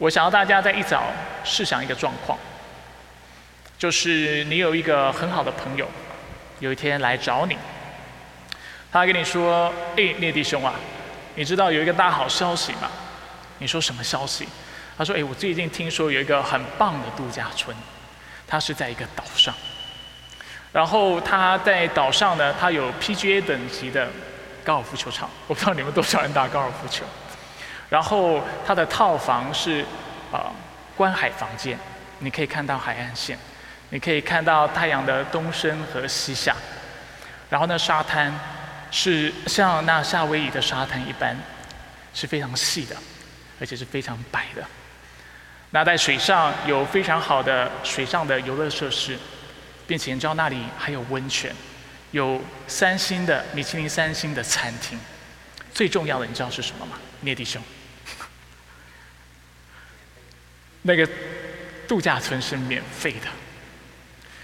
[0.00, 1.12] 我想要大家在一早
[1.44, 2.38] 试想一个状况，
[3.76, 5.86] 就是你有一个很好的朋友，
[6.58, 7.58] 有一天来找你，
[8.90, 10.72] 他跟你说：“哎，聂弟兄啊，
[11.34, 12.90] 你知道有一个大好消息吗？”
[13.60, 14.48] 你说什么消息？
[14.96, 17.76] 他说：“哎，我最近听说有一个很棒的度假村，
[18.46, 19.54] 它是在一个岛上。”
[20.72, 24.08] 然后他在岛上呢，他有 PGA 等级的
[24.64, 27.04] 高尔夫球场，我不知道你们多少人打高尔夫球。
[27.90, 29.84] 然后它的套房是
[30.32, 30.50] 啊
[30.96, 31.78] 观海房间，
[32.20, 33.38] 你可以看到海岸线，
[33.90, 36.56] 你可以看到太阳的东升和西下。
[37.50, 38.32] 然后呢，沙滩
[38.90, 41.36] 是像那夏威夷的沙滩一般，
[42.14, 42.96] 是非常细的，
[43.60, 44.64] 而且是非常白的。
[45.70, 49.18] 那在水上有非常好的水上的游乐设施。
[49.86, 51.52] 并且你知道那里还有温泉，
[52.12, 54.96] 有三星的米其林三星的餐厅。
[55.74, 56.96] 最重要的你知道是什么吗？
[57.22, 57.60] 聂弟兄，
[60.82, 61.08] 那个
[61.86, 63.26] 度假村是免费的，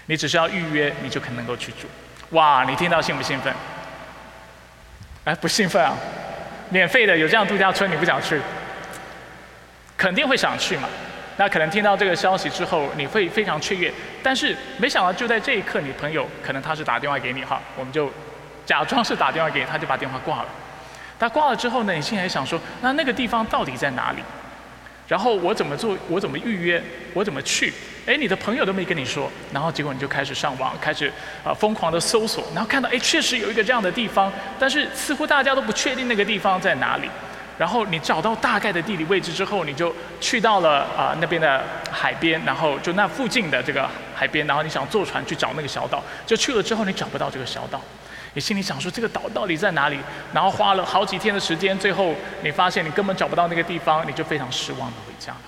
[0.05, 1.87] 你只需要预约，你就可能够去住。
[2.31, 3.53] 哇，你听到兴不兴奋？
[5.23, 5.93] 哎，不兴奋啊！
[6.69, 8.39] 免费的有这样度假村，你不想去？
[9.97, 10.87] 肯定会想去嘛。
[11.37, 13.91] 那可能听到这个消息之后，你会非常雀跃，
[14.21, 18.11] 但是没想到就在这一刻，你朋友可能他是打电话给你哈，我们就
[18.65, 20.49] 假装是打电话给，他就把电话挂了。
[21.19, 24.19] 他挂了之后呢，你心里想说，那那个地方到底在哪里？
[25.07, 25.97] 然后我怎么做？
[26.09, 26.81] 我怎么预约？
[27.13, 27.73] 我怎么去？
[28.05, 31.11] 哎，你的朋友都没跟你说，然后结果你就开始上网，开始
[31.43, 37.09] 啊疯狂的搜索，然后看到哎确实有一个这样的地方，但是似乎大家都不确定那个地方在哪里。
[37.57, 39.91] 然后你找到大概的地理位置之后，你就
[40.21, 47.81] 去到了啊那边的海边，然后就那附近的这个海边，然后你想坐船去找那个小岛，就去了之后你找不到这个小岛，
[48.33, 49.99] 你心里想说这个岛到底在哪里？
[50.33, 55.39] 然后花了好几天的时间，最后你发现你根本找不到那个地方，你就非常失望的回家了。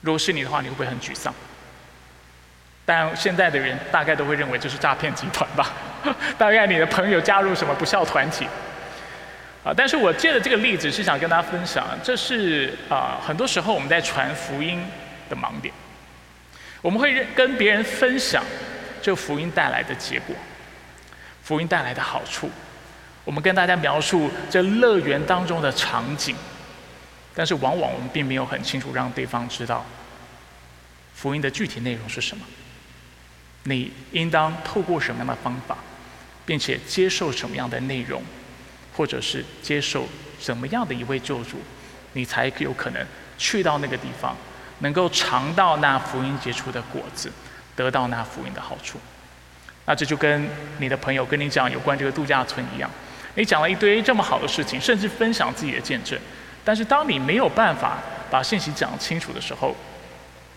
[0.00, 1.34] 如果是你的话，你会不会很沮丧？
[2.84, 5.72] 但现在的人大概都会认为这是诈骗集团吧？
[6.38, 8.46] 大概你的朋友加入什么不孝团体？
[9.64, 9.74] 啊！
[9.76, 14.82] 但是我借的这个例子是想跟大家分享，这是啊，很多时候我们在传福音
[15.28, 15.74] 的盲点。
[16.80, 18.42] 我们会跟别人分享
[19.02, 20.34] 这福音带来的结果，
[21.48, 22.50] 福音带来的好处。
[23.24, 26.36] 我们跟大家描述这乐园当中的场景，
[27.34, 29.82] 但是往往我们并没有很清楚让对方知道
[31.14, 32.44] 福音的具体内容是什么。
[33.62, 35.78] 你应当透过什么样的方法，
[36.44, 38.22] 并且接受什么样的内容？
[38.94, 40.06] 或者是接受
[40.38, 41.56] 怎么样的一位救主，
[42.12, 43.06] 你才有可能
[43.38, 44.36] 去到那个地方，
[44.80, 47.32] 能够尝到那福音结出的果子，
[47.74, 48.98] 得到那福音的好处。
[49.88, 52.90] 那这就跟你的朋友跟你讲有关这个度假村一样，
[53.36, 56.18] 你讲了一堆这么好的事情，甚至分享自己的见证，
[56.62, 57.96] 但是当你没有办法
[58.30, 59.74] 把信息讲清楚的时候，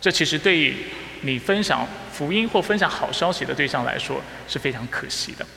[0.02, 0.76] 这其实对
[1.22, 5.48] 你分享福音或分享好消息的对象来说是非常可惜的。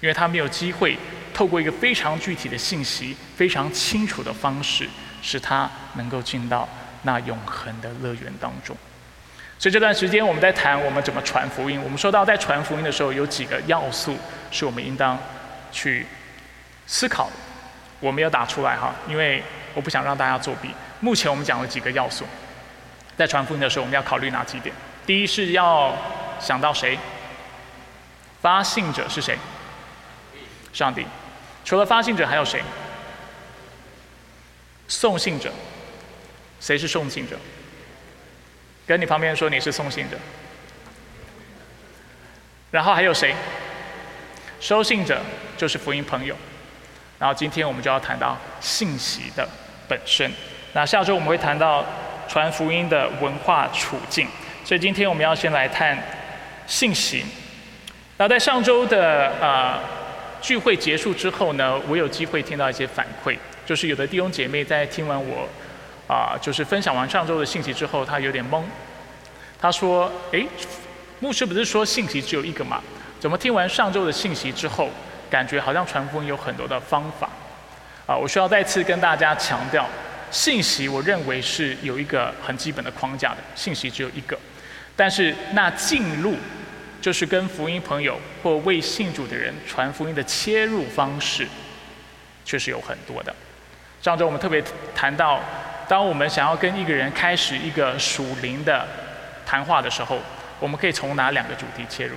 [0.00, 0.96] 因为他没有机会
[1.32, 4.86] 透过一个非常具体的信息、非常清楚的方式，
[5.22, 6.68] 使他能够进到
[7.02, 8.76] 那永恒的乐园当中。
[9.58, 11.80] 所以这段时间我们在谈我们怎么传福音。
[11.82, 14.16] 我们说到在传福音的时候，有几个要素
[14.50, 15.18] 是我们应当
[15.72, 16.06] 去
[16.86, 17.32] 思考的。
[18.00, 20.70] 我没有打出来哈，因为我不想让大家作弊。
[21.00, 22.26] 目前我们讲了几个要素，
[23.16, 24.74] 在传福音的时候，我们要考虑哪几点？
[25.06, 25.96] 第一是要
[26.38, 26.98] 想到谁？
[28.42, 29.38] 发信者是谁？
[30.74, 31.06] 上帝，
[31.64, 32.62] 除了发信者还有谁？
[34.86, 35.50] 送信者，
[36.60, 37.36] 谁是送信者？
[38.86, 40.16] 跟你旁边说你是送信者。
[42.70, 43.34] 然后还有谁？
[44.60, 45.20] 收信者
[45.56, 46.34] 就是福音朋友。
[47.18, 49.48] 然后今天我们就要谈到信息的
[49.88, 50.30] 本身。
[50.72, 51.84] 那下周我们会谈到
[52.28, 54.28] 传福音的文化处境。
[54.64, 55.96] 所以今天我们要先来谈
[56.66, 57.24] 信息。
[58.16, 59.80] 那在上周的啊。
[60.44, 63.34] 聚会结束之后呢，我有机会听到一些反馈，
[63.64, 65.48] 就是有的弟兄姐妹在听完我，
[66.06, 68.62] 啊，就是分享完上周的信息之后，他有点懵。
[69.60, 70.46] 他说：“诶，
[71.20, 72.82] 牧师不是说信息只有一个吗？
[73.18, 74.90] 怎么听完上周的信息之后，
[75.30, 77.28] 感觉好像传福音有很多的方法？”
[78.06, 79.88] 啊，我需要再次跟大家强调，
[80.30, 84.38] 信息我认为是有一个很基本的框架的，信息只有一个，
[84.94, 86.36] 但是那进入。
[87.00, 91.46] 就是跟福音朋友或为信主的人传福音的切入方式，
[92.46, 93.36] 确实有很多的。
[94.00, 94.64] 上周我们特别
[94.94, 95.38] 谈到，
[95.88, 98.86] 当我们想要跟一个人开始一个属灵的
[99.44, 100.18] 谈话的时候，
[100.58, 102.16] 我们可以从哪两个主题切入？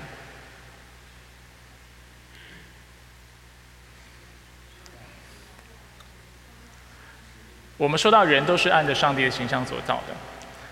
[7.77, 10.15] 我们说到人都是按着上帝的形象所造的，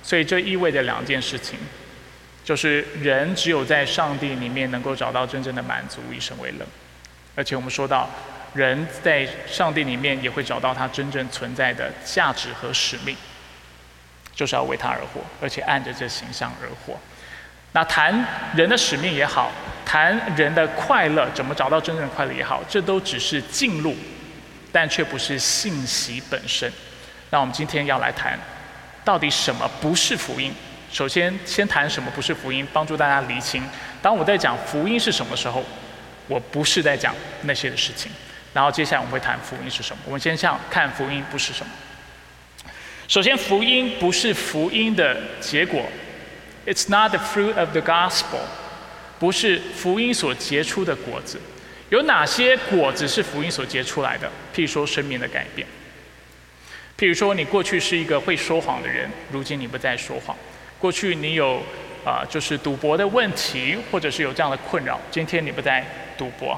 [0.01, 1.59] 所以这意味着两件事情，
[2.43, 6.65] 就是人只有在上帝里面能够找到真正的满足，以神为乐。
[7.35, 8.09] 而且我们说到，
[8.55, 13.15] 人在上帝里面也会找到他真正存在的价值和使命，
[14.33, 16.97] 就是要为他而活，而且按着这形象而活。
[17.73, 18.25] 那谈
[18.55, 19.51] 人的使命也好，
[19.85, 23.93] 谈人的快乐，怎么找到真正的快乐也好，这都只是进路，
[24.71, 26.71] 但却不是信息本身。
[27.31, 28.39] 那我们今天要来谈。
[29.03, 30.51] 到底什么不是福音？
[30.89, 33.61] 首先，先谈什么不是福音，帮助大家厘清。
[34.01, 35.63] 当我在讲福音是什么时候，
[36.27, 38.11] 我不是在讲那些的事情。
[38.55, 40.01] 然后接下来我们会谈福音是什么。
[40.05, 41.69] 我们先想看福音不是什么。
[43.05, 45.85] 首先，福音不是福音的结果
[46.65, 48.45] ，It's not the fruit of the gospel，
[49.19, 51.37] 不是福音所结出的果子。
[51.89, 54.31] 有哪些果子是福音所结出来的？
[54.55, 55.67] 譬如说，生命的改变。
[56.97, 60.33] 譬如说，你过去是一个会说谎的人，如今你不再说谎；
[60.79, 61.61] 过去你有
[62.05, 65.85] 啊，就是赌博的问题，或者是有这样的困扰，今天你不再
[66.17, 66.57] 赌博；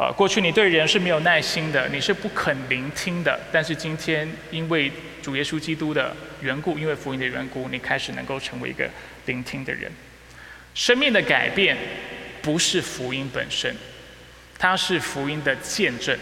[0.00, 8.88] 啊，过去你对人是没有耐心的，你是不肯聆听的，但是今天因为主耶稣基督的缘故，因为福音的缘故，你开始能够成为一个
[9.26, 9.92] 聆听的人。
[10.72, 11.76] 生命的改变
[12.40, 13.76] 不是福音本身，
[14.58, 16.18] 它是福音的见证。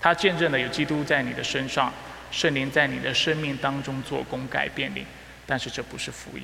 [0.00, 1.94] 它见证了有基督在你的身上，
[2.32, 5.06] 圣灵在你的生命当中做工改变你，
[5.46, 6.42] 但是这不是福音。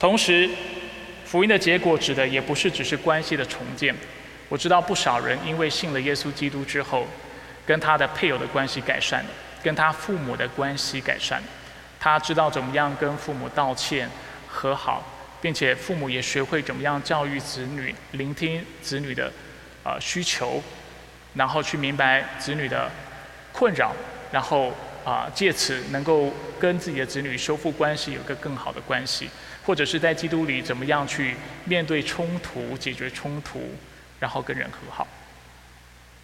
[0.00, 0.50] 同时，
[1.24, 3.94] 福音的结果指的也不是只是关系的重建。
[4.48, 7.06] 我知道不少人因为信了耶稣基督之后，
[7.66, 9.30] 跟他的配偶的关系改善了，
[9.62, 11.42] 跟他父母的关系改善，
[12.00, 14.08] 他知道怎么样跟父母道歉
[14.48, 15.04] 和好，
[15.40, 19.32] 并且父母也学会怎么样教育子女，聆听子女的
[19.84, 20.62] 呃需求。
[21.34, 22.90] 然后去明白子女的
[23.52, 23.92] 困扰，
[24.32, 24.72] 然后
[25.04, 29.28] 啊借此能够跟自己的子女修复关系，有个更好的关系，
[29.64, 33.70] 或者是在基督里怎么样去面对冲突、解决冲突，
[34.18, 35.06] 然后跟人和好。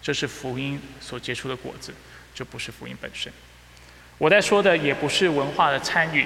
[0.01, 1.93] 这是福音所结出的果子，
[2.33, 3.31] 这不是福音本身。
[4.17, 6.25] 我在说的也不是文化的参与，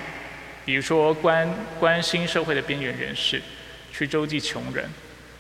[0.66, 1.50] 比如说关
[1.80, 3.42] 关心社会的边缘人士，
[3.92, 4.90] 去周济穷人。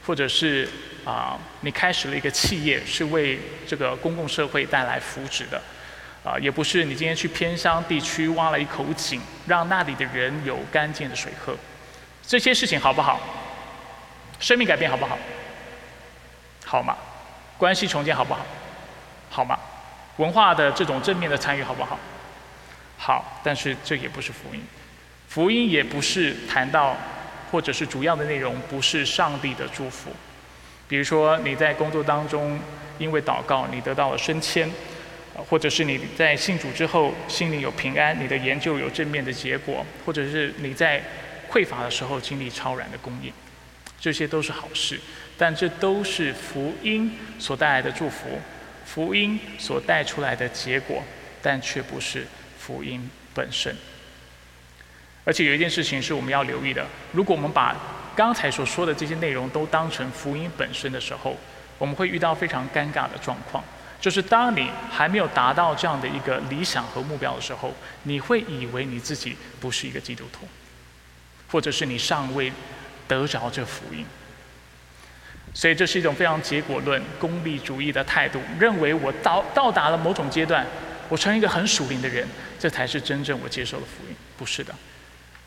[0.05, 0.67] 或者是
[1.05, 3.37] 啊，你开始了一个企业，是为
[3.67, 5.61] 这个公共社会带来福祉的，
[6.23, 11.55] 啊，也不是你今天去偏乡地区挖了一口井，让那里的人有干净的水喝，
[12.25, 13.21] 这些事情好不好？
[14.39, 15.19] 生命改变好不好？
[16.69, 16.95] 好吗？
[17.57, 18.45] 关系重建好不好？
[19.31, 19.57] 好吗？
[20.17, 21.97] 文化的这种正面的参与好不好？
[22.95, 24.61] 好，但是这也不是福音，
[25.27, 26.95] 福音也不是谈到。
[27.51, 30.11] 或者是主要的内容不是上帝的祝福，
[30.87, 32.59] 比如说你在工作当中
[32.99, 34.71] 因为祷告你得到了升迁，
[35.49, 41.01] 或者是你在信主之后心里有平安，你的研究有正面的结果，或者是你在
[41.51, 43.33] 匮乏的时候经历超然的供应，
[43.99, 45.01] 这些都是好事，
[45.39, 48.27] 但这都是福音所带来的祝福，
[48.85, 51.01] 福音所带出来的结果，
[51.41, 52.27] 但却不是
[52.59, 53.73] 福音本身。
[55.23, 57.73] 而且有一件事情是我们要留意的：如果我们把
[58.17, 61.37] 刚才所说的这些内容都当成福音本身的时候，
[61.77, 63.63] 我们会遇到非常尴尬的状况。
[64.01, 70.45] 就是当你还没有达到这样的一个理想和目标的时候，你会以为你自己不是一个基督徒，
[71.49, 72.51] 或者是你尚未
[73.07, 74.05] 得着这福音。
[75.53, 80.65] 所以这是一种非常结果论、功利主义的态度，认为我到到达了某种阶段，
[81.09, 82.25] 我成为一个很属灵的人，
[82.57, 84.15] 这才是真正我接受了福音。
[84.37, 84.73] 不是的。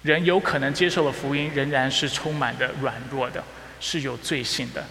[0.03, 3.43] 人有可能接受了福音，仍然是充满的软弱的，
[3.81, 4.85] 是有罪性的。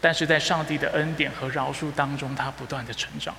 [0.00, 3.34] 但是在上帝的恩典和饶恕当中，他不断的成长。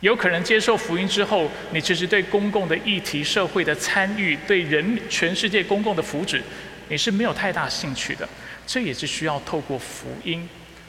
[0.00, 6.42] 有可能接受福音之后，你其实对公共的议题、社会的参与、对人全世界公共的福祉，
[6.88, 8.28] 你是没有太大兴趣的。
[8.66, 10.46] 这也是需要透过福音，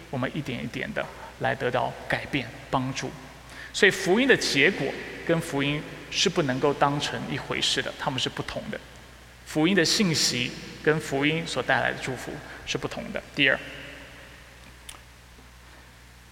[0.09, 1.05] 我们一点一点的
[1.39, 3.11] 来得到改变、帮助。
[3.73, 4.87] 所以福音的结果
[5.25, 8.79] 跟福音是不能够当成一回事的，他们是不同的。
[9.45, 10.51] 福音的信息
[10.83, 12.31] 跟福音所带来的祝福
[12.65, 13.21] 是不同的。
[13.35, 13.59] 第二，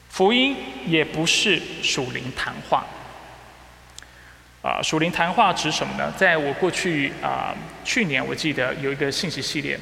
[0.10, 2.86] 福音也不是属灵谈话。
[4.62, 6.12] 啊，属灵谈话指什么呢？
[6.18, 9.80] 在我过去啊，去年我记得有一个信息系列，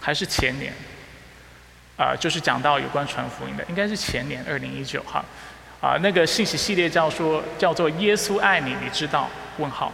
[0.00, 0.70] 还是前年，
[1.96, 5.24] 啊，就是讲到有关传福音的，应该是前年二零一九哈，
[5.80, 9.28] 啊，那个信息系列叫说叫做耶稣爱你，你知道？
[9.58, 9.92] 问号。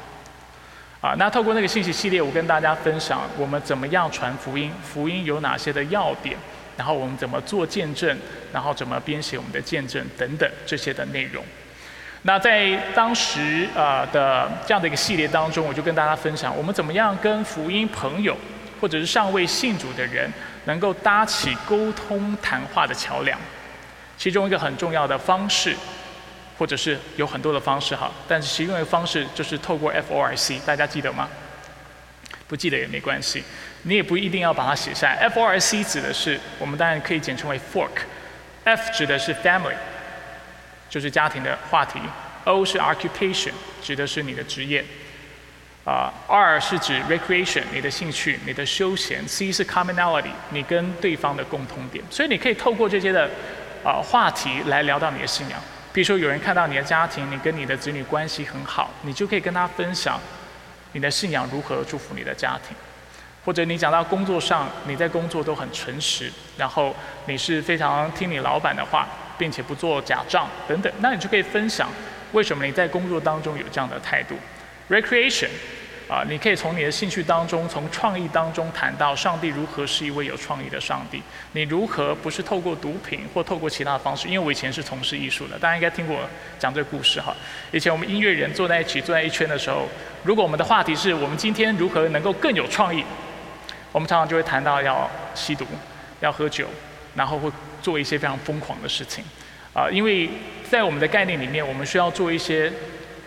[1.01, 6.37] 啊，那透过那个信息系列，我跟大家分享我们怎么样传福音，福音有哪些的要点，
[6.77, 8.19] 然后我们怎么做见证，
[8.53, 11.45] 然后怎么编写我们的见证等等这些的内容。
[12.23, 18.37] 那在当时呃的这样的一个系列当中，我就跟大家分享，我们怎么样跟福音朋友
[18.81, 20.29] 或者是尚未信主的人，
[20.69, 23.37] 能够搭起沟通谈话的桥梁。
[24.19, 25.75] 其中一个很重要的方式，
[26.59, 31.27] 或者是有很多的方式哈，但是其中一个方式就是透过 F O R C，大家记得吗？
[32.47, 33.43] 不记得也没关系，
[33.83, 35.15] 你也不一定要把它写下来。
[35.15, 39.75] F O R C 指的是我们当然可以简称为 Fork，F 指的是 Family。
[40.91, 42.01] 就是家庭的话题
[42.45, 44.83] ，O 是 occupation，指的是你的职业，
[45.89, 52.05] 啊，R 是指 recreation，你的兴趣、你的休闲，C 是 commonality，你跟对方的共同点。
[52.11, 53.31] 所以你可以透过这些的
[53.83, 55.59] 啊话题来聊到你的信仰。
[55.91, 60.21] 比如说有人看到你的家庭，你跟你的子女关系很好，你就可以跟他分享
[60.93, 62.77] 你的信仰如何祝福你的家庭。
[63.47, 69.09] 或者你讲到工作上，你在工作都很诚实，然后你是非常听你老板的话。
[69.39, 71.89] 并且不做假账等等，那你就可以分享
[72.33, 74.35] 为什么你在工作当中有这样的态度。
[74.91, 75.49] Recreation，
[76.09, 81.23] 啊，你可以从你的兴趣当中，从创意当中谈到上帝如何是一位有创意的上帝。
[81.53, 84.27] 你如何不是透过毒品或透过其他的方式？
[84.27, 86.19] 因为我以前是从事艺术的，大家应该听过
[86.59, 87.37] 讲这个故事哈。
[87.71, 89.87] 以前我们音乐人坐在一起坐在一圈的时候，
[90.25, 93.05] 如果我们的话题是我们今天如何能够更有创意，
[93.93, 95.67] 我们常常就会谈到要吸毒、
[96.21, 96.67] 要喝酒，
[97.15, 97.51] 然后会。
[97.81, 99.23] 做一些非常疯狂的事情，
[99.73, 100.29] 啊，因为
[100.69, 102.71] 在我们的概念里面，我们需要做一些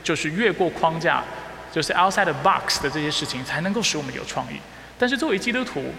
[0.03, 1.23] 就是越过框架，
[1.71, 4.59] 就是 outside the box 的这些事情，才能够使我们有创意。
[4.99, 5.93] 但是作为基督徒，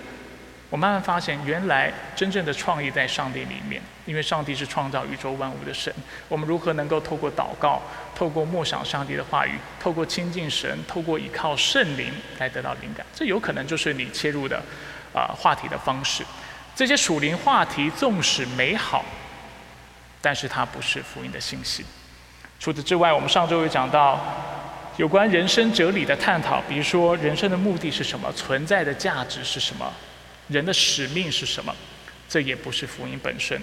[0.71, 5.93] 我慢慢发现，原来真正的创意在上帝里面，因为上帝是创造宇宙万物的神。
[6.29, 7.83] 我们如何能够透过祷告、
[8.15, 13.05] 透过默想上帝的话语、透过亲近神、透过依靠圣灵来得到灵感？
[13.15, 14.63] 这有可能就是你切入的
[15.13, 16.25] 啊话题的方式。
[16.75, 19.05] 这些属灵话题纵使美好，
[20.23, 21.85] 但是它不是福音的信息。
[22.59, 24.19] 除此之外，我们上周有讲到
[24.97, 29.93] 有关人生哲理的探讨，比如说人生的目的是什么，存在的价值是什么，
[30.49, 31.75] 人的使命是什么，
[32.29, 33.61] 这也不是福音本身。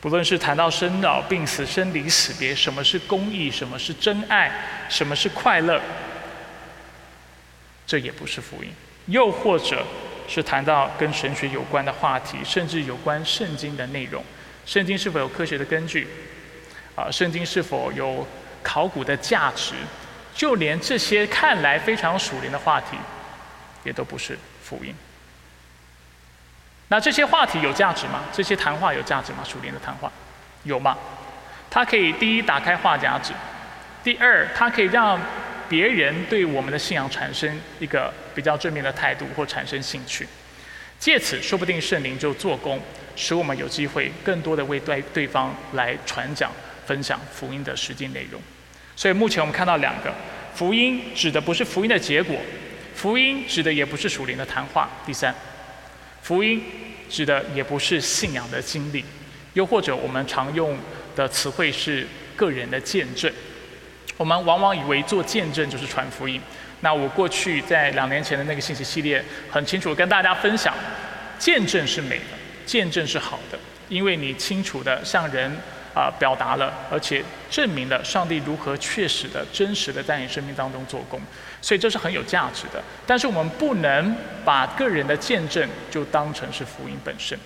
[0.00, 4.50] 不论是谈到生老病死、生离死别，什么是公益，什么是真爱，
[4.88, 5.80] 什么是快乐，
[7.86, 8.70] 这也不是福音。
[9.06, 9.84] 又或者。
[10.30, 14.22] 是谈到跟神学有关的话题，甚至有关圣经的内容。
[14.66, 16.06] 圣经是否有科学的根据？
[16.94, 18.28] 啊，圣经是否有
[18.62, 19.72] 考古的价值？
[20.38, 22.96] 就连这些看来非常属灵的话题，
[23.82, 24.94] 也都不是福音。
[26.86, 28.22] 那这些话题有价值吗？
[28.32, 29.44] 这些谈话有价值吗？
[29.44, 30.10] 属灵的谈话
[30.62, 30.96] 有吗？
[31.68, 33.32] 它可以第一打开话匣子，
[34.04, 35.20] 第二它可以让。
[35.68, 40.26] 别人对我们的信仰产生一个比较正面的态度或产生兴趣，
[40.98, 42.80] 借此说不定圣灵就做工，
[43.14, 46.50] 使我们有机会更多的为对对方来传讲、
[46.86, 48.40] 分享福音的实际内容。
[48.98, 50.12] 所以目前我们看到两个，
[50.52, 52.36] 福音指的不是福音的结果，
[52.96, 54.90] 福音指的也不是属灵的谈话。
[55.06, 55.32] 第三，
[56.20, 56.60] 福音
[57.08, 59.04] 指的也不是信仰的经历，
[59.52, 60.76] 又或者我们常用
[61.14, 63.32] 的词汇是个人的见证。
[64.16, 66.40] 我们往往以为做见证就是传福音。
[66.80, 70.74] 那我过去在两年前的那个信息系列，很清楚跟大家分享，
[71.38, 72.36] 见证是美的，
[72.66, 73.56] 见证是好的，
[73.88, 75.56] 因为你清楚的向人
[75.98, 81.20] 啊表达了，而且证明了上帝如何确实的、真实的在你生命当中做工，
[81.60, 82.80] 所以这是很有价值的。
[83.04, 84.14] 但是我们不能
[84.44, 87.36] 把个人的见证就当成是福音本身。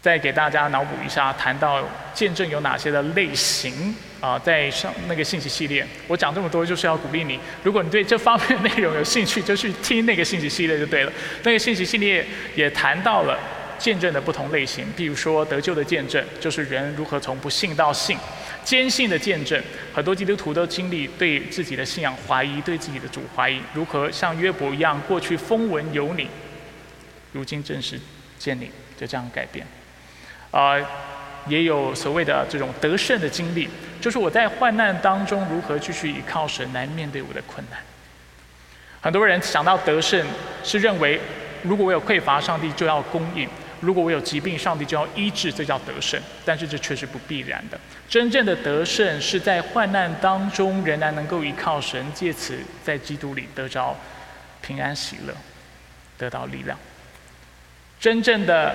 [0.00, 1.82] 再给大家脑补一下，谈到
[2.14, 4.38] 见证有哪些的类型啊？
[4.38, 7.40] 在上那个信息系列，我讲这么多就是要鼓励你。
[7.64, 11.12] 如果你对这方面内容有兴趣，就去听那个信息系列就对了。
[11.42, 13.36] 那个信息系列也谈到了
[13.78, 18.16] 见证的不同类型，比如说得救的见证，就是人如何从不信到信；
[18.64, 19.62] 坚信的见证，
[19.94, 26.28] 很多基督徒都经历对自己的信仰怀疑，对自己的主怀疑，如何像约伯一样，过去风闻有你，
[27.32, 28.00] 如今正式
[28.38, 29.66] 见你，就这样改变。
[30.50, 30.76] 啊，
[31.48, 33.68] 也有所谓的这种得胜的经历，
[34.00, 37.78] 就是我在患难当中如何继续依靠神来面对我的困难。
[39.02, 40.26] 很多人想到得胜，
[40.64, 41.20] 是认为
[41.62, 43.46] 如果我有匮乏，上帝就要供应；
[43.80, 46.20] 如果我有疾病，上帝就要医治，这叫得胜。
[46.44, 47.78] 但是这确实不必然的。
[48.08, 53.96] 真正的得胜是在患难当中仍然能够依靠神，借此在基督里得着
[54.62, 55.34] 平安喜乐，
[56.16, 56.78] 得到力量。
[58.00, 58.74] 真正的。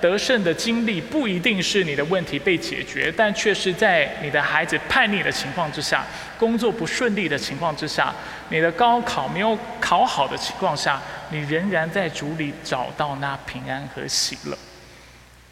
[0.00, 6.04] 得胜的经历不一定是你的问题被解决，但却是在你的孩子叛逆的情况之下，
[6.38, 8.14] 工作不顺利的情况之下，
[8.50, 11.00] 你的高考没有考好的情况下，
[11.30, 14.56] 你仍然在主里找到那平安和喜乐，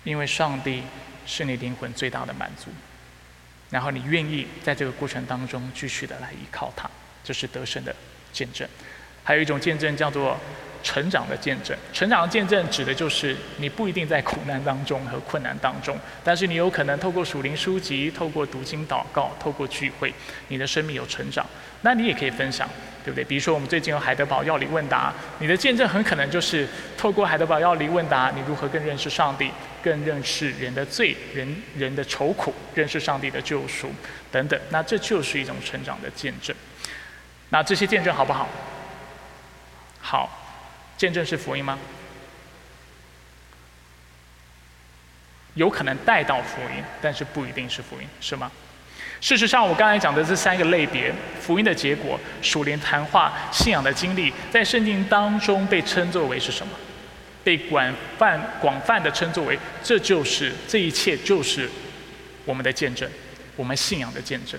[0.05, 0.83] 因为上帝
[1.27, 2.71] 是你灵魂最大的满足。
[3.71, 6.89] 然后你愿意在这个过程当中继续的来依靠他，
[7.25, 7.95] 这是得胜的
[8.33, 8.69] 见证。
[9.23, 10.39] 还有一种见证叫做。
[10.85, 20.13] 成长的见证，成长的见证指的就是你不一定在苦难当中和困难当中，但是你有可能透过属灵书籍、透过读经祷告、透过聚会，
[20.49, 21.45] 你的生命有成长，
[21.81, 22.69] 那你也可以分享，
[23.03, 23.25] 对不对？
[23.25, 29.51] 比如说我们最近有海德堡药理问答，你的见证很可能就是透过海德堡药理问答，你如何更认识上帝，
[29.83, 33.91] 更认识人的罪、人人的愁苦，认识上帝的救赎
[34.31, 36.55] 等等，那这就是一种成长的见证。
[37.49, 38.47] 那这些见证好不好？
[40.01, 40.44] 好。
[40.97, 41.79] 见证是福音吗？
[45.55, 48.51] 有可能带到福音，但是不一定是福音，是吗？
[49.21, 56.73] 事实上，我刚才讲的这三个类别，福音的结果、属灵谈话、信仰的经历，在圣经当中被称作为是什么？
[57.45, 61.71] 被广泛、广泛的称作为，这就是这一切就是
[62.45, 63.09] 我们的见证，
[63.55, 64.59] 我们信仰的见证。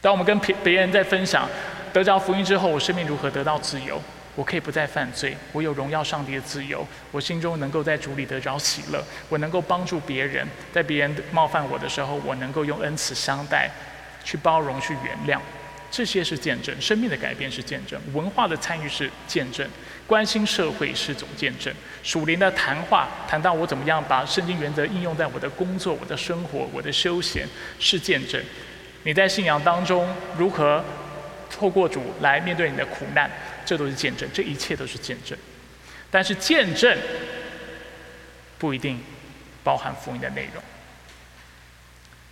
[0.00, 1.48] 当我们跟别别人在分享
[1.92, 4.00] 得着福音之后，我生命如何得到自由？
[4.40, 6.82] 我可以不再犯罪，我有荣耀上帝的自由，
[7.12, 13.70] 我心中能够在主里得着喜乐，我能够帮助别人，在别人冒犯我的时候，我能够用恩慈相待，
[14.24, 15.38] 去包容、去原谅，
[15.90, 19.68] 这些是见证，生命的改变是见证，文化的参与是见证，
[20.06, 21.70] 关心社会是种见证，
[22.02, 27.46] 属灵的谈话谈到我怎么样把圣经原则应用在我的工作、我的生活、我的休闲
[27.78, 28.42] 是见证，
[29.02, 30.82] 你在信仰当中如何
[31.60, 33.30] 透过主来面对你的苦难？
[33.66, 35.36] 这都是见证，这一切都是见证。
[36.10, 36.96] 但是见证
[38.56, 38.98] 不一定
[39.62, 40.62] 包含福音的内容。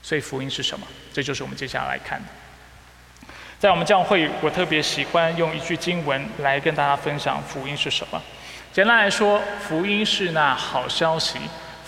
[0.03, 0.87] 所以福音是什么？
[1.13, 2.27] 这就是我们接下来看的。
[3.59, 8.23] 在我们教会，我特别喜欢用一句经文来跟大家分享福音是什么。
[8.73, 11.39] 简单来说，福音是那好消息，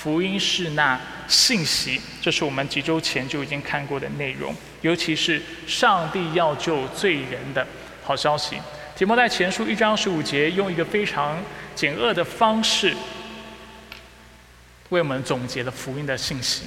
[0.02, 2.00] 福音是那信息。
[2.22, 7.66] 这是我们几周前就已经看过的内容，尤其是上帝要救罪人的
[8.02, 8.56] 好消息。
[8.96, 11.36] 提摩在前书一章十五节，用一个非常
[11.74, 12.94] 简恶的方式，
[14.88, 16.62] 为我们总结了福音的信息。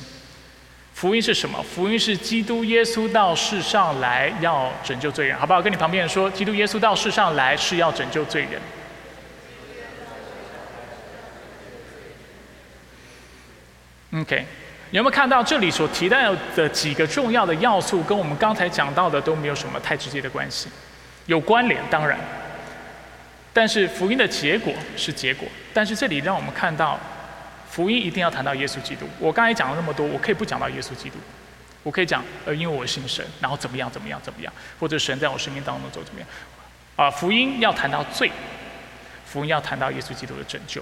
[0.94, 1.60] 福音是什么？
[1.64, 5.60] 福音是基督耶稣到世上来要拯救罪人，好不好？
[5.60, 8.62] 跟你旁边人说，基督耶稣到世上来是要拯救罪人。
[14.24, 14.46] OK，
[14.92, 20.70] 有没有看到这里所提到的几个重要的要素，跟我们刚才讲到的都没有什么太直接的关系？
[21.26, 22.18] 有关联，当然，
[23.52, 25.46] 但是福音的结果是结果。
[25.74, 26.98] 但是这里让我们看到，
[27.70, 29.06] 福音一定要谈到耶稣基督。
[29.20, 31.18] 我刚才讲了那么多，我可以不讲到耶稣基督，
[31.84, 36.30] 我可以讲，呃，因为我信神，然后怎么样怎么样怎么样，或者神在我生命当中做怎么样。
[36.96, 38.32] 啊，福音要谈到罪，
[39.26, 40.82] 福音要谈到耶稣基督的拯救。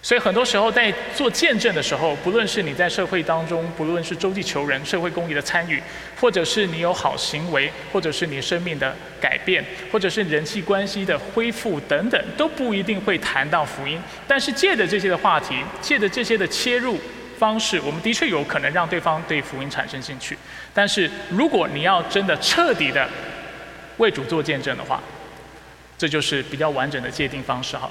[0.00, 5.82] 所以很多时候在做见证的时候，不论是你在社会当中，不论是周济求人、社会公益的参与，
[6.20, 14.00] 或者是你有好行为，或者是你生命的改变，或者是人际关系的恢复等等，都不一定会谈到福音。
[14.26, 16.98] 但是借着这些的话题，借着这些的切入
[17.36, 20.38] 方式，我们的确有可能让对方对福音产生兴趣。
[20.72, 23.06] 但是如果你要真的彻底的
[23.96, 25.02] 为主做见证的话，
[25.98, 27.90] 这就是比较完整的界定方式哈。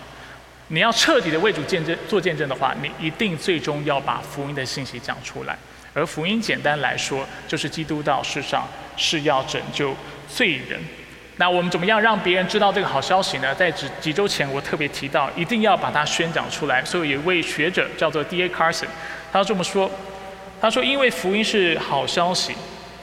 [0.69, 5.57] 你要彻底的为主见证做见证的话，你一定最终要把福音的信息讲出来。
[5.93, 9.95] 而福音简单来说，就是基督到世上是要拯救
[10.27, 10.79] 罪人。
[11.37, 13.55] 那我们怎么样让别人知道这个好消息呢？
[13.55, 16.83] 在几几周前，我特别提到，一定要把它宣讲出来。
[16.83, 18.49] 所以有一位学者叫做 D.A.
[18.49, 18.87] Carson，
[19.31, 19.89] 他这么说：
[20.59, 22.53] 他说，因为福音是好消息，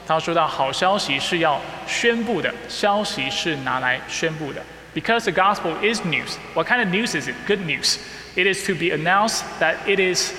[0.07, 4.61] 他说到好消息是要宣布的，消息是拿来宣布的。
[4.95, 6.39] Because the gospel is news.
[6.55, 7.35] What kind of news is it?
[7.47, 7.99] Good news.
[8.37, 10.33] It is to be announced that it is,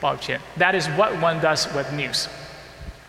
[0.00, 2.26] 抱歉, that is what one does with news.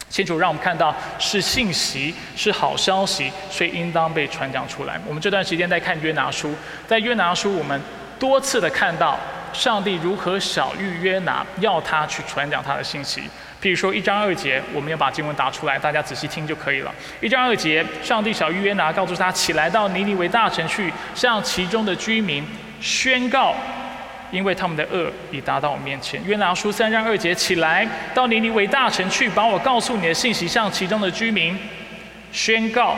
[0.10, 5.00] 清楚让我们看到是信息，是好消息，所以应当被传讲出来。
[5.08, 6.54] 我们这段时间在看约拿书，
[6.88, 7.82] 在约拿书我们
[8.20, 9.18] 多次的看到
[9.52, 13.24] 上帝如何小玉约拿，要他去传讲他的信息。
[13.64, 16.94] 譬如说一章二节，我们要把经文打出来，大家仔细听就可以了。
[17.22, 22.46] 一章二节，上帝小玉约拿告诉他起来到尼尼微大城去，向其中的居民
[22.82, 23.56] 宣告，
[24.32, 26.22] 因为他们的恶已达到我面前。
[26.26, 31.58] 约拿书三章二节，起来到尼尼微大城去，把我告诉你的信息向其中的居民
[32.34, 32.98] 宣告。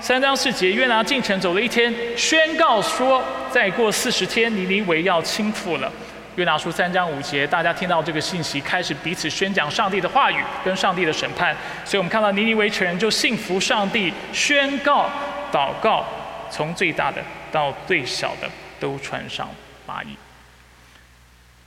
[0.00, 5.90] 三章四节，约拿进城走了一天，宣告说，再过四十天，尼尼微要倾覆了。
[6.36, 11.56] 约拿书三章五节，大家听到这个信息，开始彼此宣讲上帝的话语跟上帝的审判。
[11.84, 15.08] 所以我们看到尼尼微城就信服上帝，宣告、
[15.52, 16.04] 祷告，
[16.50, 19.48] 从最大的到最小的都穿上
[19.86, 20.16] 麻衣。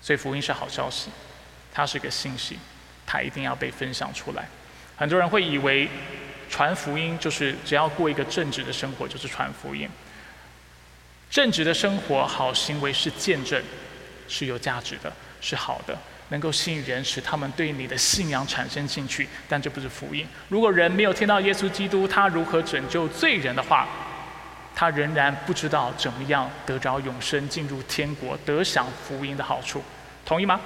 [0.01, 1.09] 所以福音是好消息，
[1.73, 2.59] 它是个信息，
[3.05, 4.49] 它一定要被分享出来。
[4.97, 5.87] 很多人会以为
[6.49, 9.89] 传福音就是只要过一个正直的生活就是传福音。
[11.29, 13.61] 正直的生活、好行为是见证，
[14.27, 15.11] 是有价值的，
[15.41, 15.97] 是好的，
[16.29, 19.27] 能够吸引人，使他们对你的信仰产生兴趣。
[19.47, 20.27] 但这不是福音。
[20.49, 23.87] 如果人没有听到耶稣基督他如何拯救罪人的话，
[24.75, 29.83] 他仍然不知道怎么样得着永生、进入天国、得享福音的好处。
[30.25, 30.59] 同意吗？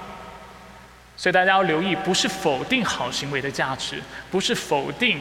[1.16, 5.20] 所以大家要留意，不是否定好行为的价值，不是否定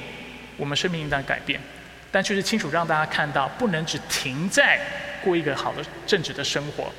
[0.57, 1.59] 我们生命应当改变，
[2.11, 4.79] 但却是清楚让大家看到，不能只停在。
[5.23, 6.91] 过一个好的正直的生活，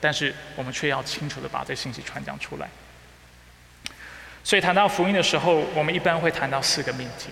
[0.00, 2.68] 但是我们却要清楚的把这信息传讲出来。
[4.44, 7.30] 所以谈到福音的时候，我们一般会谈到四个命题。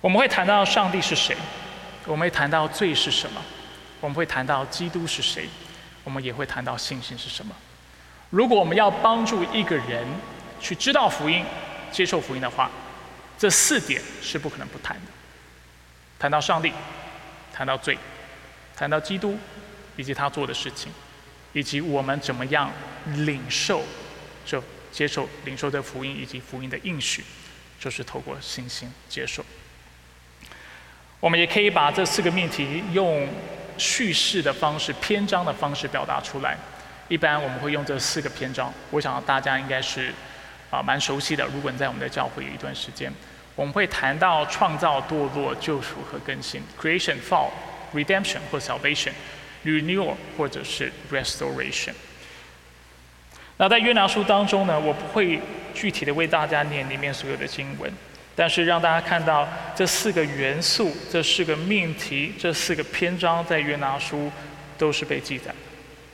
[0.00, 1.36] 我们会谈到上帝是谁，
[2.04, 3.42] 我们会谈到罪是什么，
[4.00, 5.48] 我们会谈到基督是谁，
[6.04, 7.54] 我们也会谈到信心是什么。
[8.30, 10.06] 如果我们要帮助一个人
[10.60, 11.44] 去知道福音、
[11.90, 12.70] 接受福音的话，
[13.36, 15.12] 这四点是不可能不谈的。
[16.18, 16.72] 谈到上帝，
[17.52, 17.98] 谈到罪，
[18.76, 19.38] 谈到基督，
[19.96, 20.92] 以及他做的事情，
[21.52, 22.70] 以及我们怎么样
[23.16, 23.82] 领受、
[24.44, 24.62] 就
[24.92, 27.24] 接受、领受这福音以及福音的应许，
[27.80, 29.44] 就是透过信心接受。
[31.18, 33.26] 我们也可以把这四个命题用
[33.78, 36.56] 叙事的方式、篇章的方式表达出来。
[37.08, 40.12] 一般我们会用这四个篇章，我想大家应该是
[40.70, 41.46] 啊蛮熟悉的。
[41.46, 43.12] 如果你在我们的教会有一段时间。
[43.54, 47.48] 我们会谈到创造、堕落、救赎和更新 （creation, fall,
[47.94, 49.12] redemption 或 salvation,
[49.64, 51.92] renewal 或者是 restoration）。
[53.56, 55.40] 那在约拿书当中呢，我不会
[55.74, 57.90] 具体的为大家念里面所有的经文，
[58.34, 64.30] 但是让大家看到这四个元素、这四个命题、这四个篇章在约拿书
[64.76, 65.54] 都是被记载。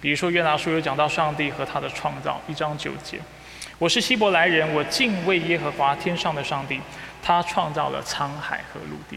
[0.00, 3.18] 比如说约拿书有讲到上帝和他的创造，一章九节
[3.78, 6.80] ：“我是希伯来人，我敬畏耶和华天上的上帝。”
[7.24, 9.16] 他创造了沧海和陆地。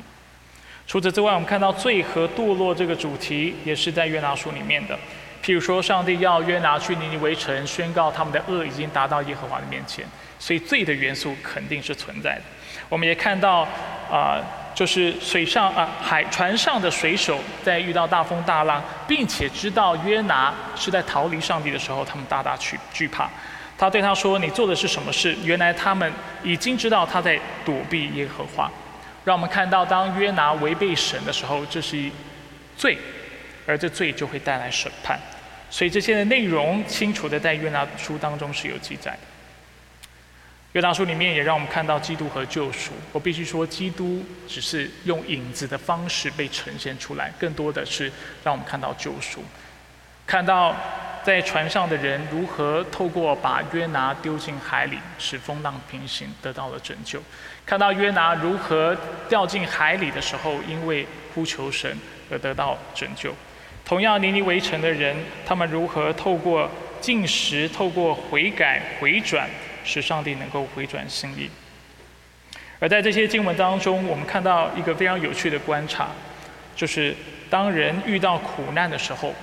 [0.87, 4.97] 除此之外，我们看到罪和堕落这个主题也是在约拿书里面的。
[5.43, 10.05] 譬如说，上帝要约拿去尼尼微城，宣告他们的恶已经达到耶和华的面前，
[10.39, 12.41] 所以罪的元素肯定是存在的。
[12.89, 13.67] 我们也看到，
[14.11, 14.41] 啊，
[14.73, 23.29] 就是水上啊海船上的水手在遇到大风大浪，并且知道约拿是在逃离上帝的时候，他们大大惧惧怕。
[23.77, 26.11] 他对他说：“你做的是什么事？”原来他们
[26.43, 28.71] 已经知道他在躲避耶和华。
[29.25, 32.09] 让我们看到，当约拿违背神的时候，这是
[32.77, 32.97] 罪，
[33.67, 35.19] 而这罪就会带来审判。
[35.69, 39.19] 所以这些的内容清楚的在约拿书当中是有记载的。
[40.73, 42.91] 约拿书里面也让我们看到基督和救赎。
[43.11, 48.11] 我必须说，基督只是用影子的方式被呈现出来，更多的是
[48.43, 49.43] 让我们看到救赎，
[50.25, 50.75] 看到。
[51.25, 57.17] 在船上的人如何透过把约拿丢进海里，使风浪平行，得到了拯救；
[57.65, 58.95] 看到约拿如何
[59.27, 61.97] 掉进海里的时候，因为呼求神
[62.29, 63.33] 而得到拯救。
[63.83, 66.69] 同样，尼尼围城的人，他们如何透过
[67.01, 69.49] 进食、透过悔改、回转，
[69.83, 71.49] 使上帝能够回转心意。
[72.79, 76.09] 而在这些经文当中，我们看到一个非常有趣的观察，
[76.75, 77.15] 就是
[77.49, 79.33] 当人遇到苦难的时候。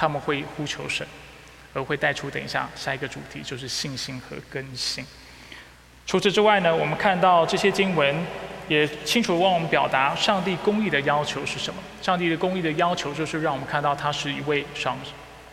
[0.00, 1.04] 他们会呼求神，
[1.74, 5.04] 而会带出等一下下一个主题，就是信心和更新。
[6.08, 8.16] 除此之外呢，我们看到这些经文
[8.66, 11.78] 也清楚往我们表达上帝公义的要求是什么。
[12.00, 14.96] 上帝的公义的要求就是让我们看到他是一位赏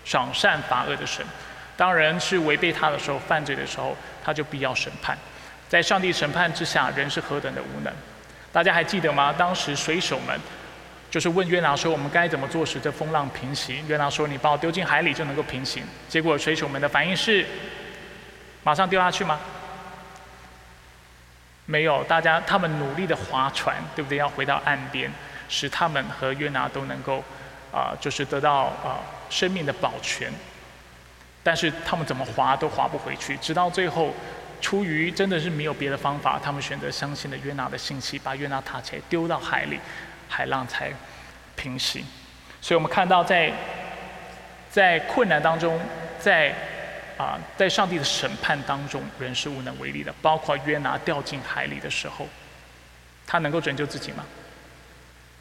[0.05, 1.25] 赏善罚恶的神。
[1.75, 5.17] 当人是违背他的时候、犯罪的时候，他就必要审判。
[5.67, 7.93] 在上帝审判之下，人是何等的无能。
[8.53, 9.35] 大家还记得吗？
[9.37, 10.39] 当时水手们。
[11.11, 17.45] 就是问约拿说：“我们该怎么做使这风浪平息？”约拿说：“你把我丢进海里就能够平行。”结果水手们的反应是：
[18.63, 19.39] 马上丢下去吗？
[21.65, 24.17] 没有，大家他们努力的划船，对不对？
[24.17, 25.11] 要回到岸边，
[25.49, 27.23] 使他们和约拿都能够
[27.71, 30.31] 啊，就是得到啊生命的保全。
[31.43, 34.13] 但是他们怎么划都划不回去，直到最后，
[34.61, 39.79] 出于真的是没有别的方法，他们选择相信了约拿的信息，把约拿塔起来丢到海里。
[40.27, 40.91] 海浪才
[41.55, 42.03] 平息，
[42.59, 43.53] 所以我们看到，在
[44.71, 45.79] 在困难当中，
[46.19, 46.51] 在
[47.17, 50.13] 啊，在上帝的审判当中，人是无能为力的。
[50.21, 52.27] 包括约拿掉进海里的时候，
[53.25, 54.25] 他能够拯救自己吗？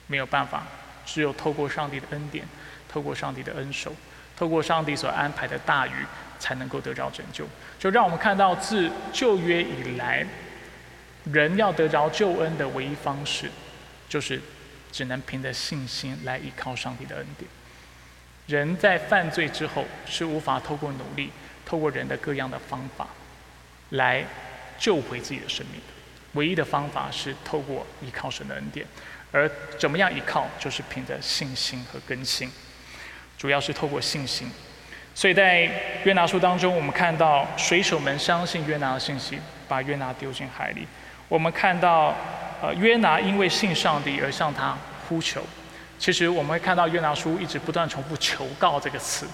[0.06, 0.64] 没有办法，
[1.04, 2.46] 只有透过上帝的恩典，
[2.88, 3.94] 透过上帝的恩手，
[4.37, 6.06] 透过上帝所安排的大雨，
[6.38, 7.46] 才能够得着拯救。
[7.78, 10.26] 就让我们看到，自旧约以来，
[11.24, 13.50] 人要得着救恩的唯一方式，
[14.08, 14.40] 就是。
[14.94, 17.50] 只能凭着信心来依靠上帝的恩典。
[18.46, 21.32] 人在犯罪之后是无法透过努力、
[21.74, 23.04] 透过人的各样的方法
[23.90, 24.24] 来
[24.78, 25.80] 救回自己的生命。
[26.34, 28.87] 唯一的方法是透过依靠神的恩典，
[29.32, 32.48] 而怎么样依靠，就是凭着信心和更新，
[33.37, 34.48] 主要是透过信心。
[35.16, 35.68] 所以在
[36.04, 40.87] 约拿书当中，我们看到水手们相信约拿的信息，把约拿丢进海里。
[41.28, 42.14] 我们看到，
[42.62, 45.44] 呃，约拿因为信上帝而向他呼求。
[45.98, 49.26] 其实我们会看到约拿书一直不断重复“求告”这个词。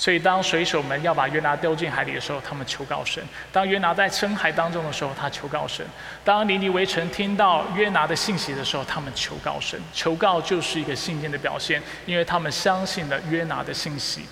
[0.00, 5.84] 所以当水手们要把约拿丢进海里的时候，他们求告神；当约拿在深海当中的时候，他求告神；
[6.24, 9.78] 当尼尼微城听到约拿的信息的时候，他们求告神。
[9.92, 14.22] 求告就是一个信心的表现，因为他们相信了约拿的信息。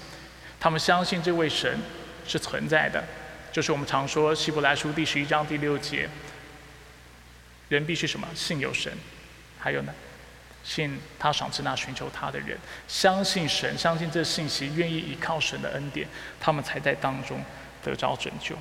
[0.59, 1.78] 他们相信这位神
[2.26, 3.04] 是存在的，
[3.52, 6.09] 就是我们常说希伯来书第十一章第六节，
[7.68, 8.26] 人必须什么？
[8.35, 8.90] 信有神，
[9.59, 9.92] 还有呢，
[10.62, 16.06] 信他赏赐那寻求他的人，相信神，相信这信息，愿意依靠神的恩典，
[16.40, 17.42] 他们才在当中
[17.82, 18.56] 得着拯救。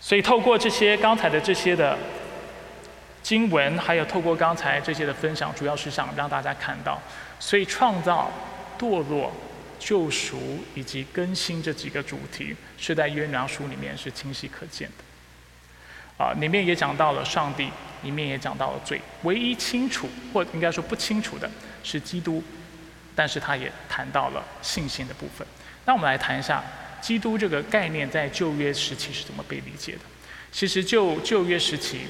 [0.00, 1.96] 所以透过这些刚才的这些的
[3.22, 7.00] 经文，还有透过刚才这些的分享，主要是想让大家看到，
[7.38, 8.30] 所以创造
[8.78, 9.32] 堕落。
[9.84, 10.38] 救赎
[10.76, 15.11] 以及更新这几个主题，是在约拿书里面是清晰可见的。
[16.16, 17.70] 啊，里面也讲到了上帝，
[18.02, 19.00] 里面也讲到了罪。
[19.22, 21.50] 唯一清楚或应该说不清楚的
[21.82, 22.42] 是基督，
[23.14, 25.46] 但是他也谈到了信心的部分。
[25.84, 26.62] 那我们来谈一下
[27.00, 30.00] 基督这个概念在旧约时期是怎么被理解的。
[30.50, 32.06] 其实就旧约时期，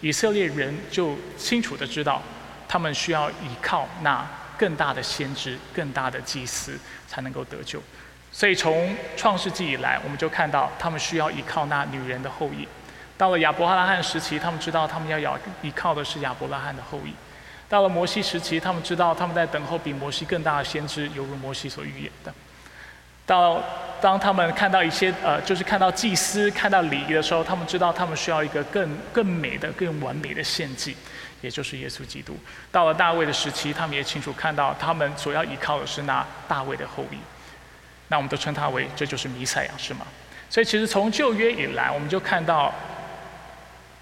[0.00, 2.22] 以色列人就清楚的知道，
[2.66, 4.26] 他们需要依靠那。
[4.58, 7.82] 更大的先知，更大的祭司才能够得救。
[8.30, 12.68] 所以从创世纪以来，我们就看到他们需要依靠那女人的后裔。
[13.22, 17.14] 到了亚伯拉罕时期，他们知道他们要要依靠的是亚伯拉罕的后裔。
[17.68, 22.34] 到了摩西时期，他们知道他们在等候比摩西更大的先知，犹如摩西所预言的。
[23.24, 23.62] 到
[24.00, 30.96] 当他们看到一些呃，就是看到祭司、看到礼仪的时候，他们知道他们需要一个更更美的、更完美的献祭。
[31.42, 32.36] 也就是耶稣基督，
[32.72, 37.18] 到了大卫的时期，他们也清楚看到，他们所要依靠的是那大卫的后裔。
[38.08, 40.04] 那我们都称他为这就是弥赛亚，是吗？
[40.50, 42.70] 所以其实从旧约以来，我们就看到，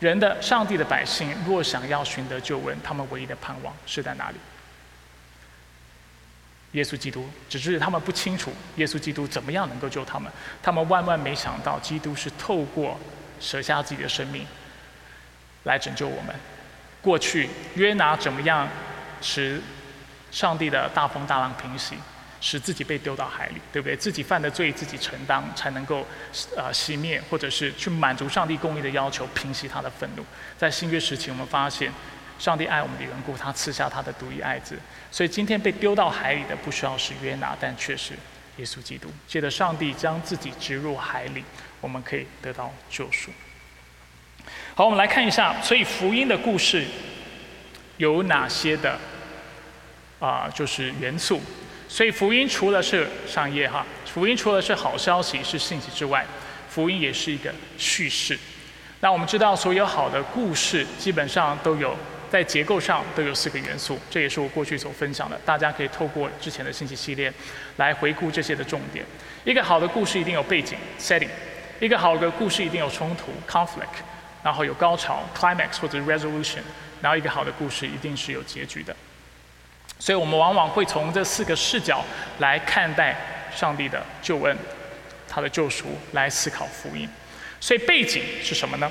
[0.01, 4.37] 人的上帝的百姓若想要寻得救恩，他们唯一的盼望是在哪里？
[6.73, 10.33] 耶稣基督，只是他们不清楚耶稣基督怎么样能够救他们。
[10.63, 12.99] 他们万万没想到，基督是透过
[13.41, 14.47] 舍下自己的生命
[15.65, 16.35] 来拯救我们。
[17.03, 18.69] 过去约拿怎么样
[19.21, 19.61] 使
[20.31, 21.97] 上帝的大风大浪平息，
[22.41, 23.95] 使自己被丢到海里，对不对？
[23.95, 26.07] 自己犯的罪自己承担，才能够
[26.57, 30.25] 呃熄灭，或者是去满足上帝公义的要求，平息他的愤怒。
[30.57, 31.93] 在新约时期，我们发现
[32.39, 34.79] 上帝爱我们的缘故，他赐下他的独一爱子。
[35.11, 38.15] 所以今天被丢到海里的不需要是约拿，但却是
[38.57, 39.11] 耶稣基督。
[39.29, 41.45] 借着上帝将自己植入海里，
[41.81, 43.31] 我们可以得到救赎。
[44.75, 46.87] 好，我们来看一下，所以福音的故事
[47.99, 48.99] 有哪些的
[50.19, 50.49] 啊？
[50.55, 51.39] 就是元素。
[51.91, 56.25] 所以福音除了是商业哈，福音除了是好消息、是信息之外，
[56.69, 58.39] 福音也是一个叙事。
[59.01, 61.97] 那我们知道，所有好的故事基本上都有
[62.31, 65.37] 在结构上都有四个元素，这也是我过去所分享的。
[65.45, 67.33] 大家可以透过之前的信息系列
[67.79, 69.05] 来回顾这些的重点。
[69.43, 71.29] 一个好的故事一定有背景 （setting），
[71.81, 73.99] 一个好的故事一定有冲突 （conflict）。
[74.45, 76.61] 然后有高潮 （climax） 或者 resolution，
[77.03, 78.95] 然后一个好的故事一定是有结局的。
[80.01, 82.03] 所以我们往往会从这四个视角
[82.39, 83.15] 来看待
[83.55, 84.57] 上帝的救恩、
[85.29, 87.09] 他的救赎，来思考福音。
[87.61, 88.91] 所以背景是什么呢？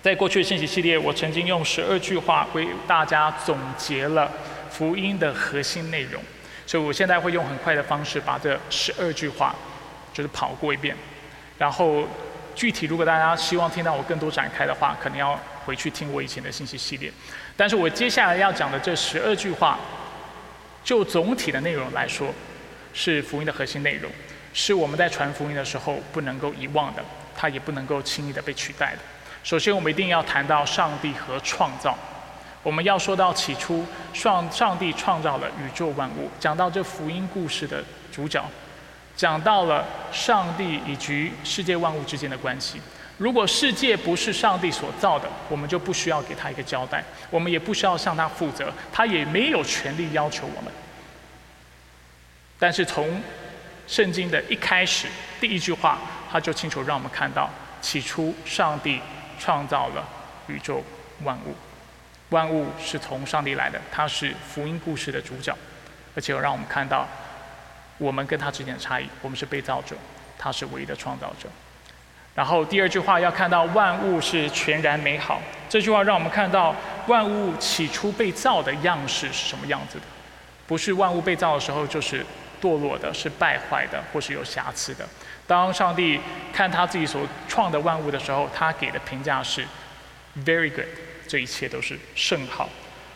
[0.00, 4.30] 在过去的信息系列，我曾经用十二句话为大家总结了
[4.70, 6.22] 福音的核心内容。
[6.64, 9.54] 所以我现在会用很快的方式把这十二句话
[10.14, 10.96] 就是跑过一遍，
[11.58, 12.06] 然后。
[12.54, 17.12] 具体，如果大家希望听到我更多展开的话，可能要回去听我以前的信息系列。
[17.56, 19.78] 但是我接下来要讲的这十二句话，
[20.84, 22.28] 就总体的内容来说，
[22.92, 24.10] 是福音的核心内容，
[24.52, 27.02] 是我们在传福音的时候不能够遗忘的，
[27.34, 28.98] 它也不能够轻易的被取代的。
[29.42, 31.96] 首先，我们一定要谈到上帝和创造。
[32.62, 38.44] 我们要说到起初，上上帝创造了宇宙万物，讲到这福音故事的主角。
[39.16, 42.78] 讲到了上帝以及世界万物之间的关系。
[43.18, 50.72] 如果世界不是上帝所造的，我们就不需要给他一个交代，我们也不需要向他负责，他也没有权利要求我们。
[52.58, 53.22] 但是从
[53.86, 55.06] 圣经的一开始
[55.40, 55.98] 第一句话，
[56.30, 57.48] 他就清楚让我们看到：
[57.80, 59.00] 起初上帝
[59.38, 60.06] 创造了
[60.48, 60.84] 宇宙
[61.22, 61.54] 万物，
[62.30, 65.56] 万物是从上帝来的，他是福音故事的主角，
[66.14, 67.08] 而且让我们看到。
[67.98, 69.96] 我们跟他之间的差异，我们是被造者，
[70.36, 71.48] 他是唯一的创造者。
[72.36, 80.04] 然后第二句话要看到万物是全然美好，这句话让我们看到万物起初被造的样式是什么样子的，
[80.66, 82.24] 不是万物被造的时候就是
[82.60, 85.08] 堕落的，是败坏的，或是有瑕疵的。
[85.46, 86.20] 当上帝
[86.52, 89.64] 看他自己所创的万物的时候，他给的评价是
[90.44, 90.86] very good，
[91.26, 92.68] 这一切都是甚好。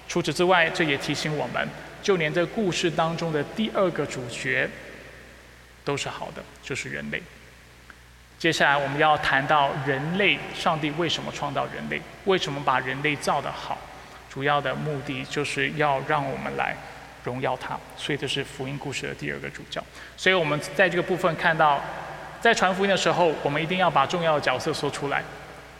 [0.08, 1.68] 除此之外，这也提醒我们，
[2.02, 4.66] 就连这故事当中的第二个主角
[5.84, 7.22] 都是好的，就是人类。
[8.40, 12.00] 接下来我们要谈到人类，上帝为什么创造人类？
[12.24, 13.76] 为什么把人类造得好？
[14.30, 16.74] 主要的目的就是要让我们来
[17.22, 19.84] 荣耀他，所以这是福音故事的第二个主教。
[20.16, 21.78] 所以我们在这个部分看到，
[22.40, 25.22] 在传福音的时候，我们一定要把重要的角色说出来。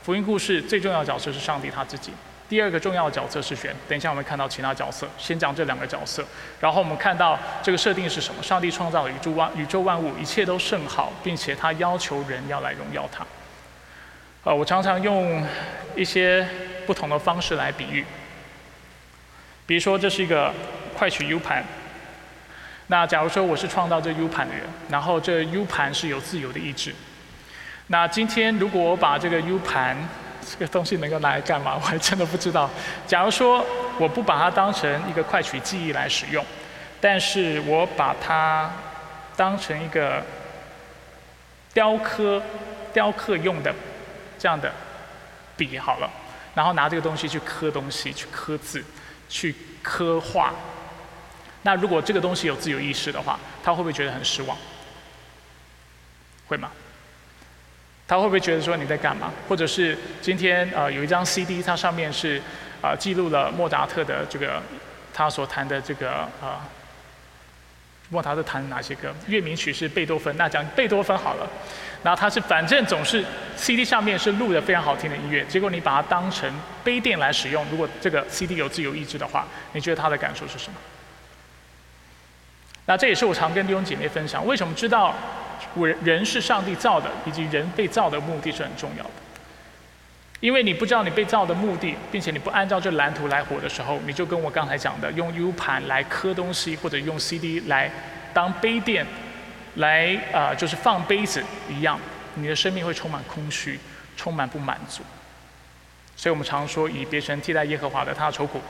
[0.03, 2.13] 福音故事最重要的角色是上帝他自己。
[2.51, 3.73] 第二个重要角色是选。
[3.89, 6.27] 等一下我们看到其他角色，先讲这两个角色。
[6.59, 8.43] 然后我们看到这个设定是什么？
[8.43, 13.25] 上帝创造宇宙万宇宙万物，一切都甚好，并且他要求人要来荣耀他。
[14.43, 15.47] 呃，我常常用
[15.95, 16.45] 一些
[16.87, 18.05] 不同的方式来比喻。
[19.65, 20.53] 比如说，这是一个
[20.99, 21.65] 快取 U 盘。
[22.89, 26.93] 那假如说我是创造这 U 盘的人，然后这 U 盘是有自由的意志。
[27.87, 29.97] 那今天如果我把这个 U 盘
[30.51, 31.77] 这个东西能够拿来干嘛？
[31.77, 32.69] 我还真的不知道。
[33.07, 33.65] 假如说
[33.99, 36.45] 我不把它当成一个快取记忆来使用，
[37.01, 38.69] 但是我把它
[39.37, 40.21] 当成一个
[41.73, 42.43] 雕刻、
[42.93, 43.73] 雕刻用的
[44.41, 44.73] 这样的
[45.57, 46.11] 笔好了，
[46.53, 48.85] 然后拿这个东西去刻东西、去刻字、
[49.29, 50.53] 去刻画。
[51.63, 54.59] 那如果这个东西有自由意识的话，他会不会觉得很失望？
[56.49, 56.73] 会吗？
[58.11, 59.33] 他会不会觉得说你在干嘛？
[59.49, 62.43] 或者是今天呃有一张 CD，它上面是
[62.83, 64.61] 啊记录了莫扎特的这个
[65.15, 66.11] 他所弹的这个
[66.43, 66.67] 啊
[68.09, 69.15] 莫扎特弹哪些歌？
[69.29, 71.49] 乐名曲是贝多芬，那讲贝多芬好了。
[72.03, 73.25] 然后他是反正总是
[73.57, 80.77] CD 上面是录的非常好听的音乐，结果你把它当成杯垫来使用，如果这个 CD 有自由意志的话，你觉得他的感受是什么？
[82.87, 85.15] 那这也是我常跟弟兄姐妹分享，为什么知道？
[85.77, 89.11] 人人是上帝造的，以及人被造的目的是很重要的。
[90.41, 97.91] 因为你不知道你被造的目的，并且你不按照这蓝图来活的时候，你就跟我刚才讲的，用 U 盘来刻东西，或者用 CD 来
[98.33, 99.07] 当杯垫，
[99.75, 102.01] 来啊就是放杯子一样，
[102.37, 103.79] 你的生命会充满空虚，
[104.17, 105.03] 充满不满足。
[106.17, 108.63] 所以我们常说，以别神替代耶和华的，他的愁苦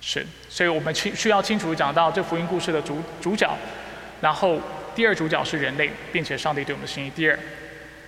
[0.00, 0.26] 是。
[0.48, 3.54] 所以我们清需要清楚讲到这福音故事的主主角，
[4.22, 4.58] 然后。
[4.98, 7.10] 第二主角是人类，并且上帝对我们的心意。
[7.10, 7.38] 第二，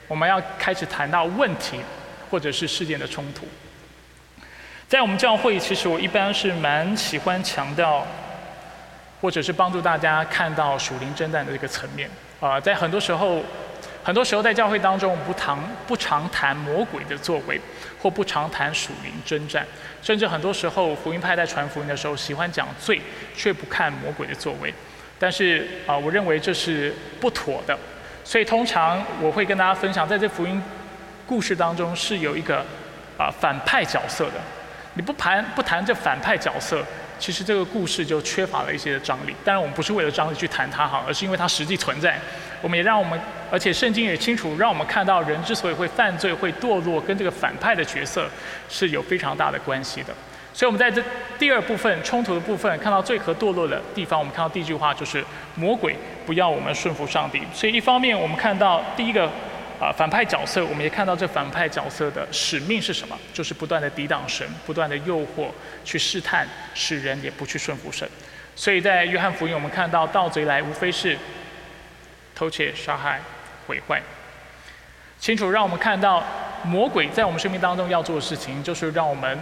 [0.08, 1.78] 我们要开始谈到问题，
[2.28, 3.46] 或者是事件的冲突。
[4.88, 8.04] 在我们教会，其实我一般是蛮喜欢强调，
[9.20, 12.10] 或者是帮助大家看到属灵征战的这个层面。
[12.40, 13.40] 啊，在很多时候，
[14.02, 17.60] 很多时候在教会当中，我们不常不常谈魔鬼的作为，
[18.02, 19.64] 或不常谈属灵征战，
[20.02, 23.00] 甚至很多时候福音派在传福音的时候，喜欢讲罪，
[23.36, 24.74] 却不看魔鬼的作为。
[25.20, 27.78] 但是啊，我认为这是不妥的，
[28.24, 30.60] 所以通常我会跟大家分享，在这福音
[31.26, 32.64] 故事当中是有一个
[33.18, 34.40] 啊反派角色的。
[34.94, 36.82] 你不谈不谈这反派角色，
[37.18, 39.36] 其实这个故事就缺乏了一些张力。
[39.44, 42.18] 当然，我们不是为了张力去谈它哈，而是因为它实际存在。
[42.62, 48.26] 我们也让我们，而且圣经也清楚让我们看到，人之所以会犯罪、会堕落，跟这个反派的角色
[48.70, 50.14] 是有非常大的关系的。
[50.52, 51.02] 所以，我们在这
[51.38, 57.40] 第二部分冲突的部分，看到罪和堕落的地方，我们看到第一句话就是魔鬼不要我们顺服上帝。
[57.54, 59.26] 所以，一方面我们看到第一个
[59.80, 65.46] 啊反派角色，我们也看到这反派角色的使命是什么，就是不断的抵挡神，不断的诱惑
[65.84, 68.06] 去试探，使人也不去顺服神。
[68.56, 71.16] 所以在约翰福音，我们看到盗贼来，无非是
[72.34, 73.20] 偷窃、杀害、
[73.68, 74.02] 毁坏。
[75.20, 76.22] 清楚让我们看到
[76.64, 79.38] 魔鬼在我们生命当中要做的事情，就是让我们。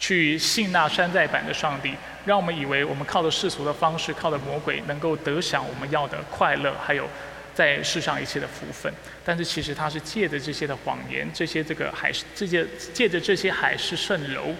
[0.00, 7.06] 去信那山寨版的上帝，让我们以为我们靠着世俗的方式，靠着魔鬼，能够得享我们要的快乐，还有
[7.54, 8.90] 在世上一切的福分。
[9.22, 14.54] 但是其实他是借着这些的谎言，这些这个海，这些借着这些海市蜃楼，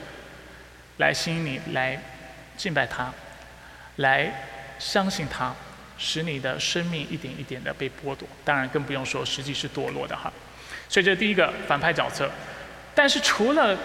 [0.98, 2.00] 来吸引你来
[2.58, 3.10] 敬拜他，
[3.96, 4.46] 来
[4.78, 5.54] 相信他，
[5.96, 8.28] 使你的生命一点一点的被剥夺。
[8.44, 10.30] 当然更不用说实际是堕落的哈。
[10.86, 12.30] 所以这第一个反派角色。
[12.94, 13.78] 但是除了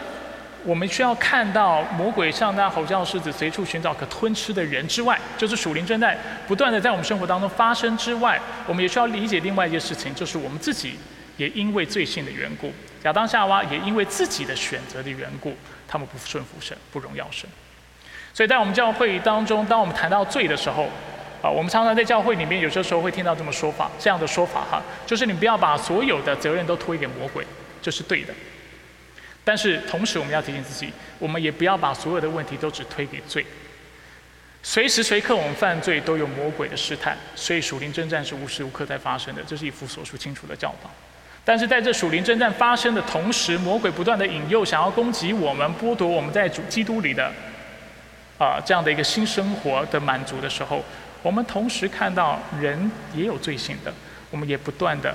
[0.65, 10.95] 我们需要看到魔鬼像那吼叫狮子，随处寻找可吞吃的人之外，就是属灵正在不断的在我们生活当中发生之外，我们也需要理解另外一件事情，就是我们自己
[11.37, 15.55] 也因为罪性的缘故，亚当夏娃也因为自己的选择的缘故，
[15.87, 17.47] 他们不顺服神，不荣耀神。
[18.33, 20.89] 所以在我们教会当中，当我们谈到罪的时候，
[21.43, 27.45] 啊，我们常常在教会里面有些时候会听到这么说法，这样的说法哈，就是你不要把所有的责任都推给魔鬼，
[27.83, 28.33] 这是对的。
[29.45, 33.45] 但是同时我们要提醒自己，我们也不要把所有的问题都只推给罪。
[34.63, 40.89] 随时随刻我们犯罪都有魔鬼的试探，所以属灵征战是无时无刻在发生的，这是一幅所述清楚的教导。
[41.43, 47.31] 但是在这属灵征战发生的同时，魔鬼不断的引诱，想要攻击我们，剥夺我们在主基督里的
[48.39, 50.83] 啊这样的一个新生活的满足的时候，
[51.21, 53.93] 我们同时看到人也有罪性的，
[54.31, 55.13] 我们也不断的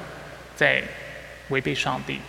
[0.55, 0.81] 在
[1.49, 2.21] 违背上帝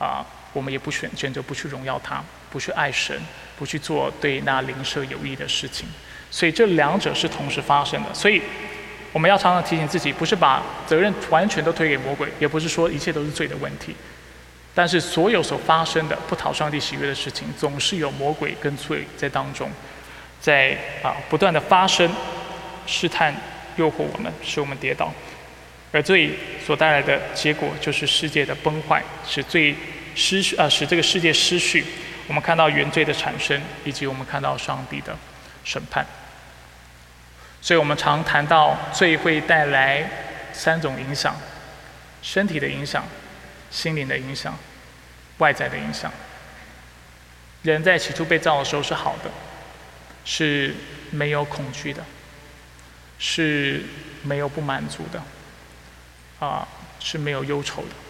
[0.00, 0.26] 啊，
[0.58, 3.16] 我们也不选选择不去荣耀他，不去爱神，
[3.56, 5.88] 不去做对那灵舍有益的事情。
[6.32, 8.42] 所以这两者是同时发生的，所以
[9.12, 13.94] 我们要常常提醒自己，不是把责任完全都推给魔鬼，也不是说一切都是罪的问题。
[14.74, 19.70] 但是所有所发生的不讨上帝喜悦的事情，总是有魔鬼跟罪在当中，
[20.40, 22.10] 在啊不断的发生，
[22.86, 23.34] 试探、
[23.76, 25.12] 诱惑我们，使我们跌倒。
[25.90, 26.30] 而罪
[26.64, 29.74] 所带来的结果，就是世界的崩坏，使罪
[30.18, 31.86] 失去啊，使这个世界失序。
[32.26, 35.16] 我们看到原罪的产生，以及我们看到上帝的
[35.62, 36.04] 审判。
[37.62, 40.10] 所以我们常谈到罪会带来
[40.52, 41.36] 三种影响：
[42.20, 43.06] 身体的影响、
[43.70, 44.58] 心灵的影响、
[45.38, 46.12] 外在的影响。
[47.62, 49.30] 人在起初被造的时候是好的，
[50.24, 50.74] 是
[51.12, 52.04] 没有恐惧的，
[53.20, 53.84] 是
[54.22, 55.22] 没有不满足的，
[56.44, 56.66] 啊，
[56.98, 58.07] 是没有忧愁的。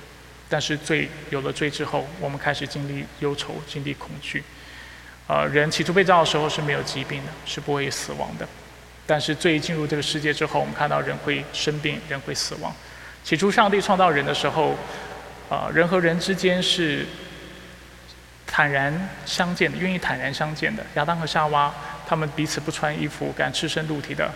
[0.49, 4.43] 但是罪有了罪之后，我们开始经历忧愁、经历恐惧。
[5.27, 8.49] 啊，人起初被造的时候是没有疾病的，是不会死亡的。
[9.07, 12.75] 但是罪进入这个世界之后，我们看到人会生病，人会死亡。
[13.23, 14.75] 起初上帝创造人的时候，
[15.51, 17.07] 啊，人和人之间是
[18.47, 20.83] 坦然相见的，愿意坦然相见的。
[20.95, 21.75] 亚当和夏娃
[22.07, 24.33] 他们彼此不穿衣服，敢赤身露体的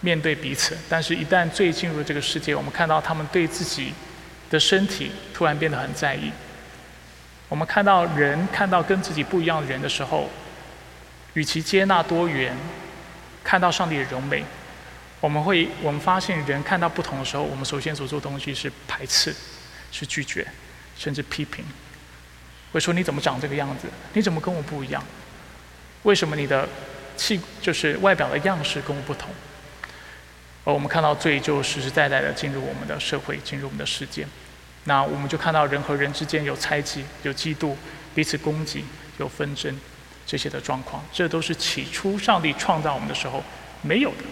[0.00, 0.78] 面对彼此。
[0.88, 3.92] 但是，一旦罪进入这个世界，我们看到他们对自己
[4.50, 6.30] 的身体突然变得很在意。
[7.48, 10.28] 我们看到人看到跟自己不一样的人的时候，
[11.32, 12.54] 与其接纳多元。
[13.42, 14.44] 看到上帝的荣美，
[15.18, 19.34] 我们会我们发现人看到不同的时候，我们首先所做东西是排斥，
[19.90, 20.46] 是拒绝，
[20.94, 21.64] 甚至批评，
[22.70, 23.88] 会说你怎么长这个样子？
[24.12, 25.02] 你怎么跟我不一样？
[26.02, 26.68] 为什么你的
[27.16, 29.30] 气就是外表的样式跟我不同？
[30.64, 34.26] 而我们看到罪就实实在在的进入我们的社会，进入我们的世界，
[34.84, 37.74] 那我们就看到人和人之间有猜忌、有嫉妒、
[38.14, 38.84] 彼此攻击、
[39.18, 39.78] 有纷争。
[40.26, 43.42] 这些的状况，这都是起初上帝创造我们的时候
[43.82, 44.22] 没有的，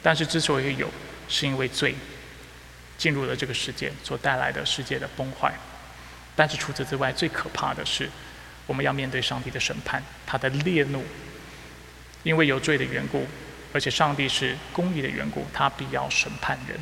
[0.00, 0.88] 但是之所以有，
[1.26, 1.96] 是因为罪
[2.96, 5.52] 进入了这个世界所带来的世界的崩坏。
[6.36, 8.08] 但是除此之外，最可怕的是，
[8.68, 11.02] 我们要面对上帝的审判，他的烈怒，
[12.22, 13.26] 因为有罪的缘故，
[13.72, 16.78] 而且上帝是公义的缘故，他必要审判人。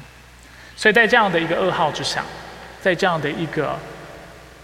[0.77, 2.23] 所以在这样的一个噩耗之下，
[2.83, 3.78] 在这样的一个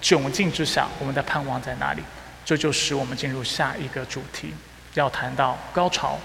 [0.02, 2.02] 窘境之下，我们的盼望在哪里？
[2.44, 4.52] 这就使我们进入下一个主题，
[4.94, 6.18] 要谈到高潮，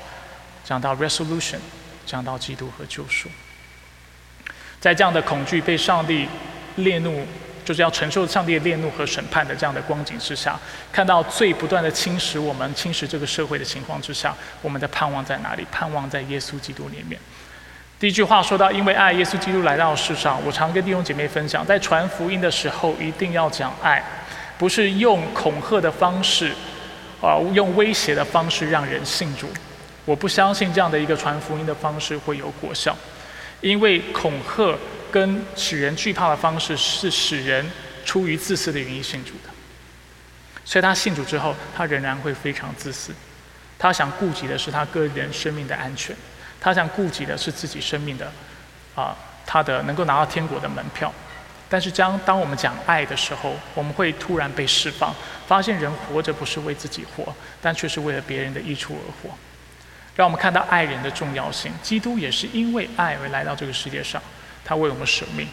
[0.63, 1.59] 讲到 resolution，
[2.05, 3.29] 讲到基督和救赎。
[4.79, 6.27] 在这样的恐惧被上帝
[6.77, 7.25] 烈怒，
[7.63, 10.59] 就是要承受上帝的烈怒和审判的这样的光景之下，
[10.91, 15.65] 看到罪不断的侵蚀我们、侵蚀这个社会的情况之下，我们的盼望在哪里？
[15.71, 17.19] 盼望在耶稣基督里面。
[17.99, 24.03] 第一句话说到，因为爱耶稣基督来到世上，我常跟弟兄姐妹分享，在传福音的时候一定要讲爱。
[24.57, 26.51] 不是用恐吓的方式，
[27.21, 29.47] 啊，用威胁的方式让人信主。
[30.05, 32.95] 我不相信这样的一个传福音的方式会有果效，
[33.61, 34.77] 因为恐吓
[35.11, 37.65] 跟使人惧怕的方式是使人
[38.05, 39.49] 出于自私的原因信主的。
[40.63, 43.11] 所以他信主之后，他仍然会非常自私，
[43.79, 46.15] 他想顾及的是他个人生命的安全，
[46.63, 48.31] 他想顾及的是自己生命的，
[48.95, 49.13] 啊，
[49.45, 51.11] 他的能够拿到天国的门票。
[51.67, 55.13] 但是，将当我们讲爱的时候，我们会突然被释放，
[55.45, 59.35] 发现人活着不是为自己活，但却是为了别人的益处而活。
[60.15, 61.73] 让我们看到爱人的重要性。
[61.81, 64.21] 基督也是因为爱而来到这个世界上，
[64.63, 65.45] 他为我们舍命。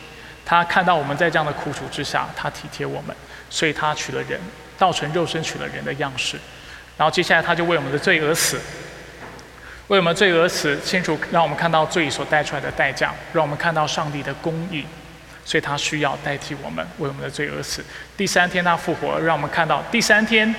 [0.44, 3.16] 他看到我们在这样的苦楚之下，他体贴我们，
[3.48, 4.38] 所以他取了人，
[4.78, 6.38] 道成肉身，取了人的样式。
[6.98, 8.60] 然后接下来他就为我们的罪而死，
[9.90, 14.84] 为我们罪而死，清楚让我们看到罪所带出来的代价，让我们看到上帝的公义。
[15.44, 17.84] 所以他需要代替我们为我们的罪而死。
[18.16, 20.54] 第三天他复活，让我们看到第三天，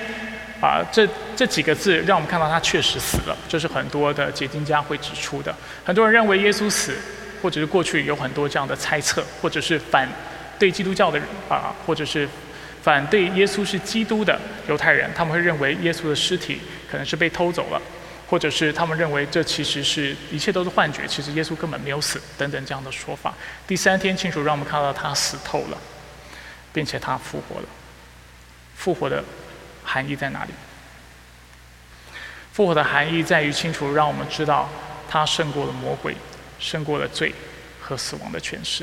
[0.60, 3.34] 啊，这这几个字让我们看到他确实死了。
[3.48, 5.54] 这是很多的解经家会指出的。
[5.82, 6.94] 很多人认为耶稣死，
[7.40, 10.06] 或者是过去有很多这样的猜测，或者是反
[10.58, 12.28] 对基督教的人啊，或者是
[12.82, 16.60] 反对耶稣是基督的犹太人，他们会认为耶稣的尸体
[16.90, 17.80] 可能是被偷走了，
[18.32, 23.34] 或者是他们认为这其实是一切都是幻觉，其实耶稣根本没有死等等这样的说法。
[23.66, 25.76] 第三天清楚让我们看到他死透了，
[26.72, 27.66] 并且他复活了。
[28.74, 29.22] 复活的
[29.84, 30.50] 含义在哪里？
[32.54, 34.66] 复活的含义在于清楚让我们知道
[35.06, 36.16] 他胜过了魔鬼，
[36.58, 37.34] 胜过了罪
[37.82, 38.82] 和死亡的权势。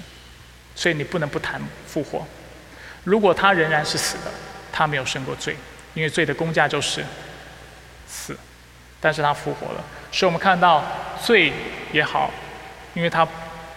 [0.75, 2.23] 所以你不能不谈复活。
[3.03, 4.31] 如果他仍然是死的，
[4.71, 5.55] 他没有胜过罪，
[5.95, 7.03] 因为罪的公价就是
[8.07, 8.37] 死。
[9.01, 10.83] 但是他复活了，所以我们看到
[11.23, 11.53] 罪
[11.91, 12.29] 也好，
[12.93, 13.27] 因为他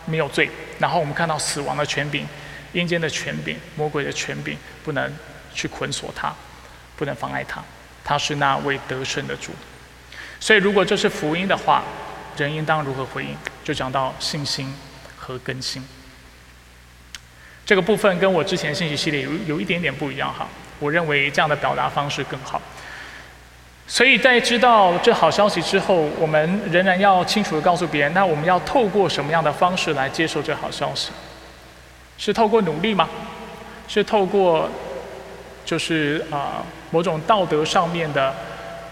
[0.04, 0.50] 没有罪。
[0.78, 2.26] 然后我们看到死亡的权柄、
[2.72, 5.12] 阴间的权柄、魔鬼的权柄，不能
[5.54, 6.34] 去捆锁他，
[6.96, 7.62] 不能妨碍他。
[8.04, 9.52] 他是那位得胜的主。
[10.40, 11.84] 所以，如果这是福音的话，
[12.36, 13.36] 人应当如何回应？
[13.62, 14.74] 就讲到信心
[15.16, 15.86] 和更新。
[17.64, 20.48] 这个部分跟我之前信息系列有有一点点不一样哈，
[20.80, 22.60] 我认为这样的表达方式更好。
[23.92, 31.10] 所以在知道这好消息之后，我们仍然要清楚的告诉别人，那我们要透过什么样的方式来接受这好消息？
[32.16, 33.06] 是透过努力吗？
[33.86, 34.66] 是透过
[35.66, 38.34] 就是啊某种道德上面的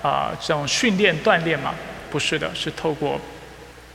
[0.03, 1.75] 啊这种训练锻炼吗？
[2.11, 3.19] 不是的，是透过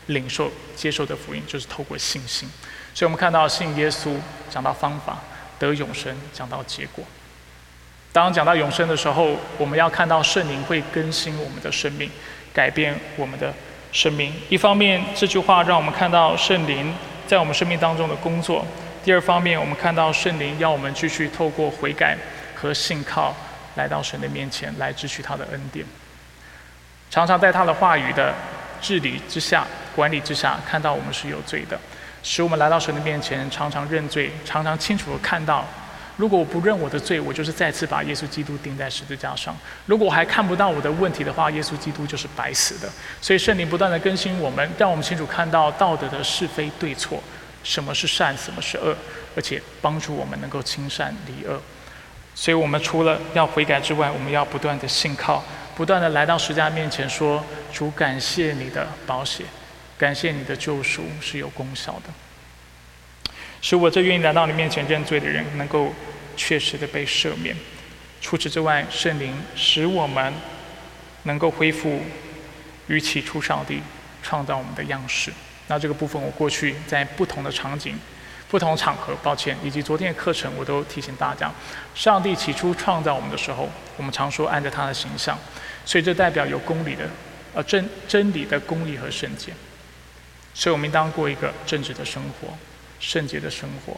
[0.07, 2.49] 领受接受的福音，就是透过信心。
[2.95, 4.09] 所以我们看到信耶稣
[4.49, 5.19] 讲到方法
[5.59, 7.05] 得永生，讲到结果。
[8.15, 12.09] 当讲到永生的时候，我们要看到圣灵会更新我们的生命，
[12.53, 13.53] 改变我们的
[13.91, 14.33] 生命。
[14.47, 16.95] 一方面，这句话让我们看到圣灵
[17.27, 18.65] 在我们生命当中的工作；
[19.03, 22.15] 第二方面，我们看到圣灵要我们继续透过悔改
[22.55, 23.35] 和信靠
[23.75, 25.85] 来到神的面前，来支取他的恩典。
[27.11, 28.33] 常常在他的话语的
[28.81, 31.77] 治理之下、管理之下，看到我们是有罪的。
[32.23, 35.65] 使我们来到神的面前，常常认罪，常常清楚地看到，
[36.17, 39.55] 如果我不认我的罪，我就是再次把耶稣基督钉在十字架上。
[39.85, 42.89] 如果我还看不到我的问题的话，耶稣基督就是白死的。
[43.21, 47.21] 所以圣灵不断的更新我们，让我们清楚看到道德的是非对错，
[47.63, 48.95] 什么是善，什么是恶，
[49.35, 51.61] 而且帮助我们能够亲善离恶。
[52.33, 55.43] 所以我们除了要悔改之外，我们要不断的信靠，
[55.75, 57.43] 不断的来到十字架面前说：
[57.73, 59.45] 主，感谢你的保险。
[59.97, 62.13] 感谢你的救赎是有功效的，
[63.65, 65.91] 使我这愿意来到你面前认罪的人能够
[66.37, 67.55] 确实的被赦免。
[68.21, 70.31] 除此之外，圣灵使我们
[71.23, 71.99] 能够恢复
[72.85, 73.81] 与起初上帝
[74.21, 75.33] 创造我们的样式。
[75.65, 77.97] 那这个部分我过去在不同的场景、
[78.51, 81.51] 不同场合，抱歉，以及昨天的课程，我都提醒大家：
[81.95, 85.35] 上帝起初创造我们的时候，我们常说按照他的形象，
[85.83, 87.09] 所以这代表有公理的，
[87.55, 89.51] 呃真真理的公义和圣洁。
[90.53, 92.55] 所以我们应当过一个正直的生活、
[93.05, 93.95] 圣洁的生活、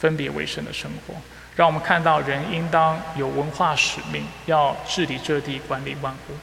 [0.00, 1.14] 分别为圣的生活。
[1.54, 6.34] 让我们看到人应当有文化使命，要治理这地、管理万物。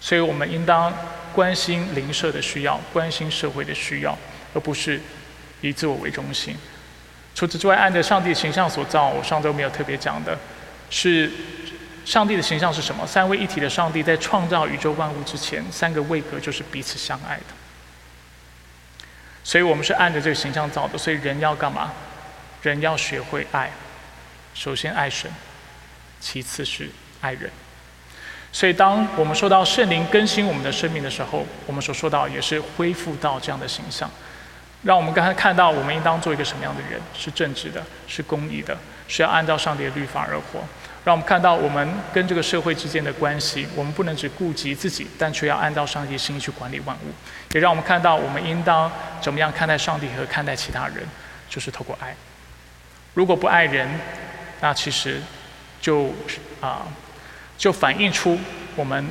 [0.00, 0.92] 所以我们应当
[1.32, 4.18] 关心邻舍的需要，关心社会的需要，
[4.52, 5.00] 而不是
[5.60, 6.56] 以自我为中心。
[7.32, 10.36] 除此之外，按照上帝形象所造，我上周没有特别讲的，
[10.90, 11.30] 是
[12.04, 13.06] 上帝的形象是什么？
[13.06, 17.63] 三位一体的上帝在创造宇宙万物之前，三个位格就是彼此相爱的。
[19.44, 21.92] 所以我们是按着这个形象造的，所以人要干嘛？
[22.62, 23.70] 人要学会爱，
[24.54, 25.30] 首先爱神，
[26.18, 26.90] 其次是
[27.20, 27.50] 爱人。
[28.50, 34.10] 所以当我们说到圣灵更新我们的生命的时候，我们所说到也是恢复到这样的形象，
[34.82, 36.98] 让我们刚才看到我们应当做一个什么样的人？
[37.12, 40.60] 是正直的，是公义的，是要按照上帝的律法而活。
[41.04, 47.12] 让我们看到我们跟这个社会之间的关系，我们不能只顾及自己，但却要按照上帝心意去管理万物。
[47.52, 48.90] 也让我们看到我们应当
[49.20, 51.06] 怎么样看待上帝和看待其他人，
[51.48, 52.16] 就是透过爱。
[53.12, 53.86] 如果不爱人，
[54.60, 55.20] 那其实
[55.78, 56.10] 就
[56.60, 56.86] 啊，
[57.58, 58.38] 就反映出
[58.74, 59.06] 我们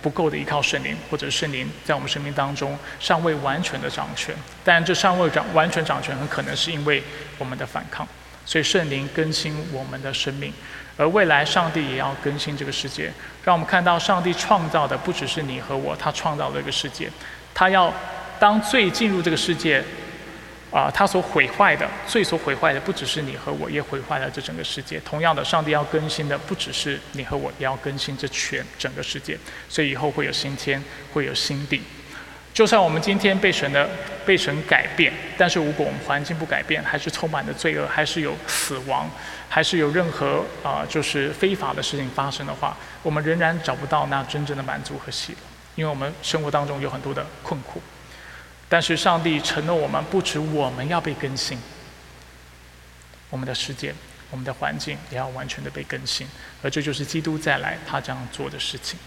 [0.00, 4.34] 不够的依靠圣灵，或者圣灵在我们生命当中尚未完全的掌权。
[4.64, 7.02] 但这尚未掌完全掌权，很可能是因为
[7.36, 8.08] 我们的反抗。
[8.46, 10.52] 所以圣灵更新我们的生命。
[10.96, 13.12] 而未来，上帝也要更新这个世界，
[13.44, 17.10] 让我们看到上帝创造的不只是你和我，他创造了一个世界。
[17.52, 17.92] 他要
[18.38, 19.82] 当罪进入这个世界，
[20.70, 25.00] 啊，他所毁坏的罪所毁坏的不只是你和我，也毁坏了这整个世界。
[25.00, 29.38] 同样的，上帝要更新的不只是你和我，也要更新这全整个世界。
[29.68, 30.82] 所以以后会有新天，
[31.12, 31.82] 会有新地。
[32.52, 33.88] 就算我们今天被神的
[34.24, 39.10] 被神改变，但是如果我们环境不改变，还是充满着罪恶，还是有死亡，
[39.54, 45.38] 还是有任何啊就是非法的事情发生的话，我们仍然找不到那真正的满足和喜乐，
[45.76, 47.80] 因为我们生活当中有很多的困苦。
[48.68, 51.56] 但是上帝承诺我们，不止我们要被更新，
[53.30, 53.94] 我们的世界、
[54.32, 56.26] 我们的环境也要完全的被更新，
[56.60, 58.98] 而这就是基督再来他这样做的事情。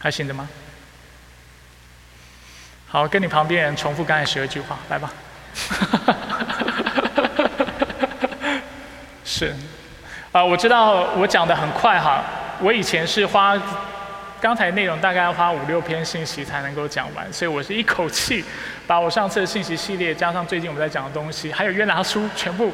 [0.00, 0.48] 还信着吗？
[2.88, 5.12] 好，跟你旁边重复刚才十二句话，来吧。
[9.42, 9.52] 是，
[10.30, 12.22] 啊，我知道我讲的很快哈。
[12.60, 13.60] 我以前是花
[14.40, 18.44] 刚才内容大概要花五六篇信息才能够讲完，所以我是一口气
[18.86, 22.70] 把我上次的信息系列加上最近我们在讲的东西，还有约拿书全部，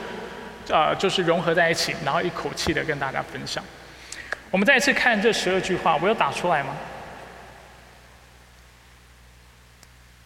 [0.68, 3.64] 呃，就是融合在一起，然后一口气的跟大家分享。
[4.50, 6.76] 我们再一次看这十二句话，我有打出来吗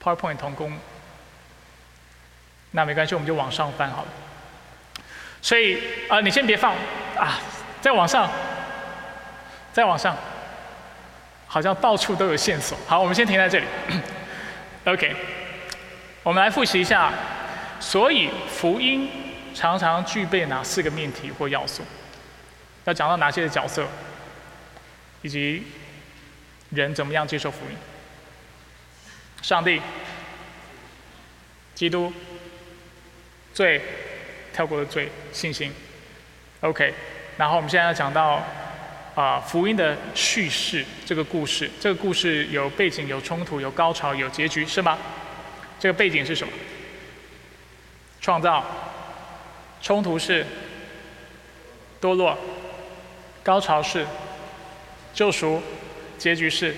[0.02, 0.72] ？PowerPoint 同工，
[2.72, 4.08] 那没关系，我们就往上翻好了。
[5.42, 6.72] 所以啊，你先别放
[7.18, 7.38] 啊，
[7.80, 8.30] 再往上，
[9.72, 10.16] 再往上，
[11.48, 12.78] 好像到处都有线索。
[12.86, 13.66] 好，我们先停在这里。
[14.86, 15.14] OK，
[16.22, 17.12] 我们来复习一下。
[17.80, 19.10] 所以福音
[19.52, 21.82] 常常具备哪四个命题或要素？
[22.84, 23.84] 要讲到哪些的角色？
[25.22, 25.64] 以及
[26.70, 27.76] 人怎么样接受福音？
[29.42, 29.82] 上帝、
[31.74, 32.12] 基督、
[33.52, 33.82] 罪、
[34.52, 35.72] 跳过的罪、信心。
[36.60, 36.92] OK，
[37.36, 38.42] 然后我们现在要讲到
[39.14, 44.98] 啊福音的叙事这个故事，这个故事有背景、有冲突、有高潮、有结局，是吗？
[45.80, 46.52] 这个背景是什么？
[48.20, 48.64] 创造，
[49.80, 50.46] 冲突是
[52.00, 52.38] 堕落，
[53.42, 54.06] 高潮是。
[55.14, 55.62] 救赎，
[56.16, 56.74] 结局是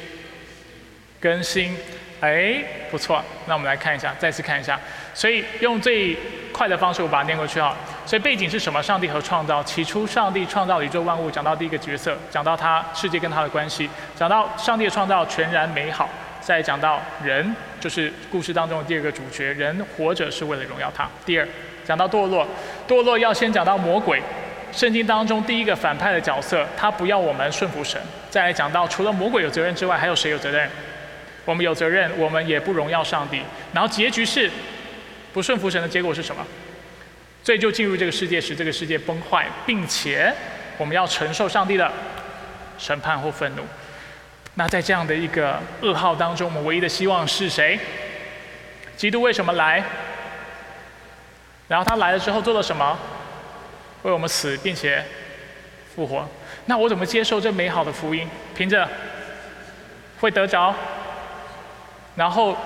[1.20, 1.76] 更新，
[2.20, 3.24] 哎，不错。
[3.46, 4.80] 那我们来看一下，再次看一下。
[5.14, 6.16] 所以用最
[6.54, 7.76] 快的方式，我把它念过去啊。
[8.06, 8.80] 所以背景是什么？
[8.80, 9.60] 上帝和创造。
[9.64, 16.08] 起初，上帝创造宇宙万物，讲到第一个角色，讲到他世界跟他的关系，讲到上帝的创造全然美好。
[16.40, 21.08] 再讲到人，就是故事当中的第二个主角，人活着是为了荣耀他。
[21.26, 21.48] 第二，
[21.84, 22.46] 讲到堕落，
[22.86, 24.22] 堕落要先讲到魔鬼。
[24.70, 28.00] 圣经当中第一个反派的角色，他不要我们顺服神。
[28.28, 30.68] 再来讲到，除了魔鬼有责任之外，还有谁有责任？
[31.44, 33.40] 我们有责任，我们也不荣耀上帝。
[33.72, 34.50] 然后结局是，
[35.34, 36.46] 不顺服神的结果是什么？
[37.42, 40.32] 罪就进入这个世界，使这个世界崩坏，并且
[40.78, 41.92] 我们要承受上帝的
[42.78, 43.62] 审判或愤怒。
[44.54, 47.78] 那在这样的一个噩耗当中，我们唯一的希望是谁？
[48.96, 49.84] 基督为什么来？
[51.66, 52.96] 然后他来了之后做了什么？
[54.04, 55.04] 为我们死，并且
[55.94, 56.28] 复活，
[56.66, 58.28] 那我怎么接受这美好的福音？
[58.54, 58.88] 凭着
[60.20, 60.74] 会得着。
[62.16, 62.56] 然后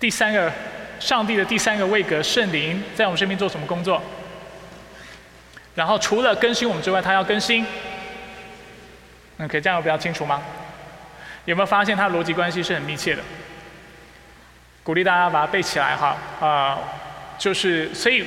[0.00, 0.52] 第三个，
[1.00, 4.00] 上帝的第三个位格圣灵在我们身边做什么工作？
[5.74, 7.64] 然后除了更新我们之外，他要更新。
[9.36, 10.42] 那可以这样比较清楚吗？
[11.44, 13.22] 有没有发现它逻辑关系是很密切的？
[14.82, 16.78] 鼓励大家把它背起来哈啊，
[17.38, 18.24] 就是所以。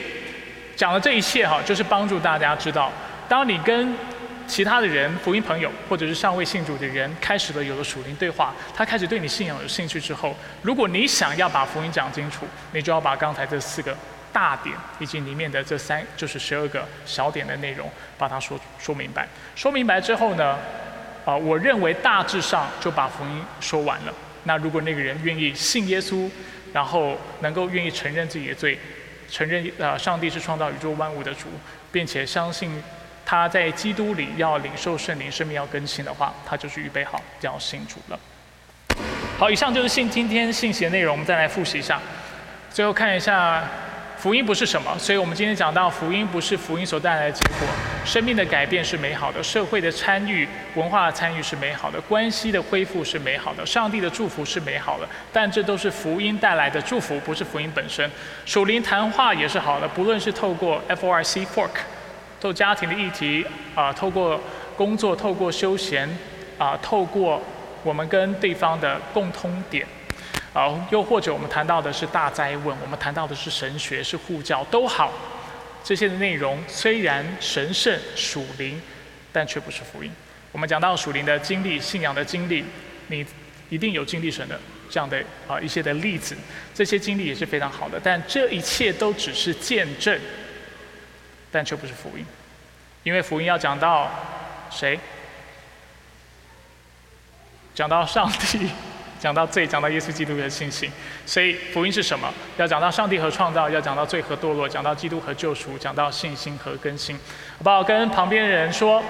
[0.73, 2.91] 讲的这一切哈，就是帮助大家知道，
[3.29, 3.93] 当你跟
[4.51, 13.97] 其他的人、福音朋友或者是尚未信主的人开始了有了属灵对话，他开始对你信仰有兴趣之后，如果你想要把福音讲清楚，你就要把刚才这四个
[14.33, 19.25] 大点以及里面的这三就是十二个小点的内容，把它说说明白。
[19.55, 20.59] 说明白之后呢，
[21.23, 24.13] 啊，我认为大致上就把福音说完了。
[24.43, 26.29] 那如果那个人愿意信耶稣，
[26.73, 28.77] 然后能够愿意承认自己的罪。
[29.29, 31.47] 承认啊，上帝是创造宇宙万物的主，
[31.89, 32.83] 并且相信
[33.31, 38.19] 他在基督里要领受圣灵，生命要更新的话，他就是预备好要信主了。
[39.39, 41.97] 好，以上就是信今天信息的内容，我们再来复习一下。
[42.69, 43.63] 最后看一下。
[44.17, 47.67] 福音不是什么，所以我们今天讲到福音不是福音所带来的结果。
[48.05, 55.09] 生命的改变是美好的，社会的参与、文化的参与是美好的，关系的恢复是美好的，上帝的祝福是美好的。
[55.33, 58.07] 但这都是福音带来的祝福，不是福音本身。
[58.45, 61.71] 属灵谈话也是好的，不论是透过 F O R C Fork，
[62.41, 64.41] 透家庭的议题啊，透过
[64.75, 66.09] 工作，透过休闲
[66.57, 67.39] 啊，透过
[67.83, 69.85] 我们跟对方的共通点。
[70.51, 75.13] 好，又或者我们谈到的是大灾问，我们谈到的是神学，是护教，都好。
[75.83, 78.81] 这些的内容虽然神圣属灵，
[79.31, 80.11] 但却不是福音。
[80.51, 82.65] 我们讲到属灵的经历、信仰的经历，
[83.07, 83.23] 你
[83.69, 86.35] 一定有经历神的这样的啊一些的例子，
[86.73, 88.01] 这些经历也是非常好的。
[88.03, 90.19] 但这一切都只是见证，
[91.51, 92.25] 但却不是福音，
[93.03, 94.09] 因为福音要讲到
[94.69, 94.99] 谁？
[97.75, 98.69] 讲到上帝。
[99.21, 100.91] 讲到罪，讲到耶稣基督的信心，
[101.27, 102.27] 所以福音是什么？
[102.57, 107.15] 要讲到上帝和创造，要讲到罪和堕落，讲到基督和救赎，讲到信心和更新。
[107.15, 107.83] 好不好？
[107.83, 109.03] 跟旁边的人说，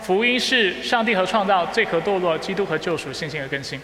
[0.00, 3.78] 福音是上帝和创造，罪和堕落，基督和救赎，信心和更新。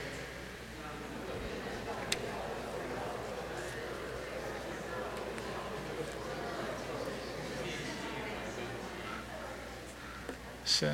[10.78, 10.92] 是，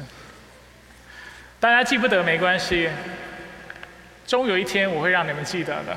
[1.60, 2.88] 大家记不得没关系。
[4.26, 5.94] 终有一天我会让你们记得的。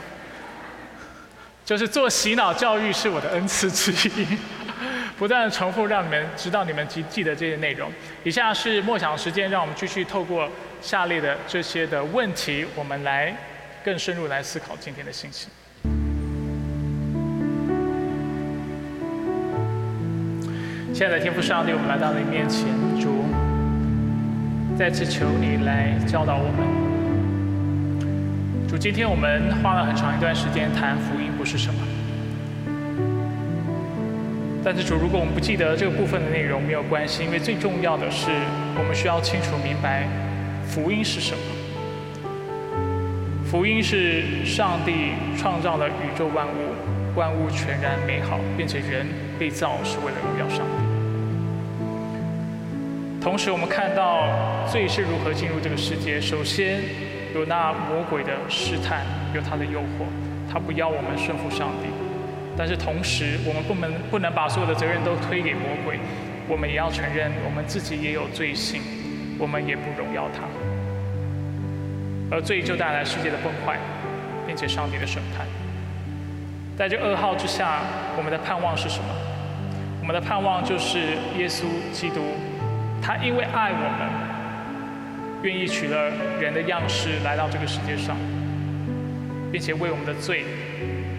[1.64, 4.28] 就是做洗脑教育是我的恩赐之一，
[5.18, 7.90] 不断的重复让你们知道你们记记得这些内容。
[8.26, 10.50] 以下是默想时间，让我们继续透过
[10.82, 13.34] 下列的这些的问题，我们来
[13.86, 15.48] 更深入来思考今天的信息。
[20.94, 22.66] 亲爱的天父上帝，我们来到你面前，
[23.00, 23.24] 主，
[24.78, 26.60] 再次求你来教导我们。
[28.70, 31.80] 主，今天我们花了很长一段时间谈福音不是什么，
[34.64, 38.30] 但是主，如果我们不记得这个部分的内容没有关系，因为最重要的是
[38.78, 40.08] 我们需要清楚明白
[40.64, 41.40] 福音是什么。
[43.50, 46.76] 福音是上帝创造了宇宙万物，
[47.16, 49.08] 万物全然美好，并且人
[49.40, 50.87] 被造是为了荣耀上帝。
[53.28, 54.26] 同时，我们看到
[54.72, 56.22] 罪是如何进入这个世界。
[56.22, 56.80] 首先。
[57.36, 59.06] 有那魔鬼的试探，
[59.36, 60.08] 有他的诱惑，
[60.52, 61.90] 他不要我们顺服上帝。
[62.58, 66.00] 但是同时，我们不能不能把所有的责任都推给魔鬼，
[66.48, 68.82] 我们也要承认我们自己也有罪性，
[69.38, 70.48] 我们也不荣耀他。
[72.32, 73.78] 而罪就带来世界的崩坏，
[74.48, 75.46] 并且上帝的审判。
[76.78, 77.82] 在这噩耗之下，
[78.18, 79.10] 我们的盼望是什么？
[80.00, 82.22] 我们的盼望就是耶稣基督，
[83.02, 84.28] 他因为爱我们。
[85.44, 86.10] 愿意取了
[86.42, 88.18] 人的样式来到这个世界上，
[89.52, 90.44] 并且为我们的罪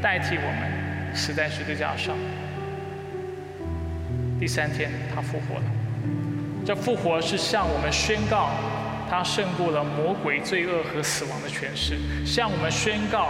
[0.02, 2.16] 代替我们死在十字架上。
[4.40, 5.64] 第三天他复活了，
[6.66, 8.50] 这复活是向我们宣告
[9.08, 13.28] 他胜过了魔鬼、罪恶和死亡的权势，向我们宣告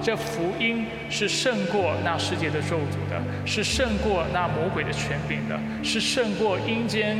[0.00, 7.18] 这福音是胜过那世界的咒诅的，是胜过那魔鬼的权柄的，是胜过阴间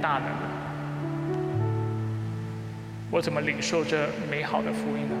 [0.00, 0.26] 大能。
[3.10, 5.14] 我怎么领受这美好的福音呢？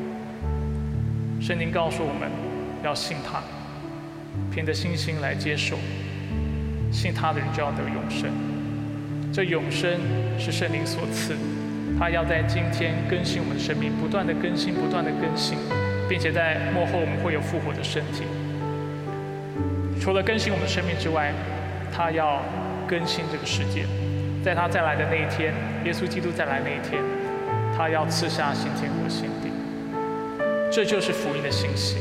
[1.40, 2.28] 圣经告诉我们，
[2.84, 3.42] 要信他，
[4.52, 5.76] 凭着信心来接受，
[6.92, 8.30] 信他的人就要得永生。
[9.32, 9.98] 这永生
[10.38, 11.36] 是圣灵所赐，
[11.98, 15.56] 他要在今天更新我们的生命，不断的更新，不断的更新，
[16.08, 18.24] 并且在幕后我们会有复活的身体。
[20.00, 21.32] 除了更新我们的生命之外，
[21.92, 22.42] 他要
[22.86, 23.84] 更新这个世界，
[24.44, 25.52] 在他再来的那一天，
[25.84, 27.02] 耶稣基督再来那一天。
[27.76, 29.50] 他要赐下新天和新地，
[30.68, 31.96] 这就是福音的信息。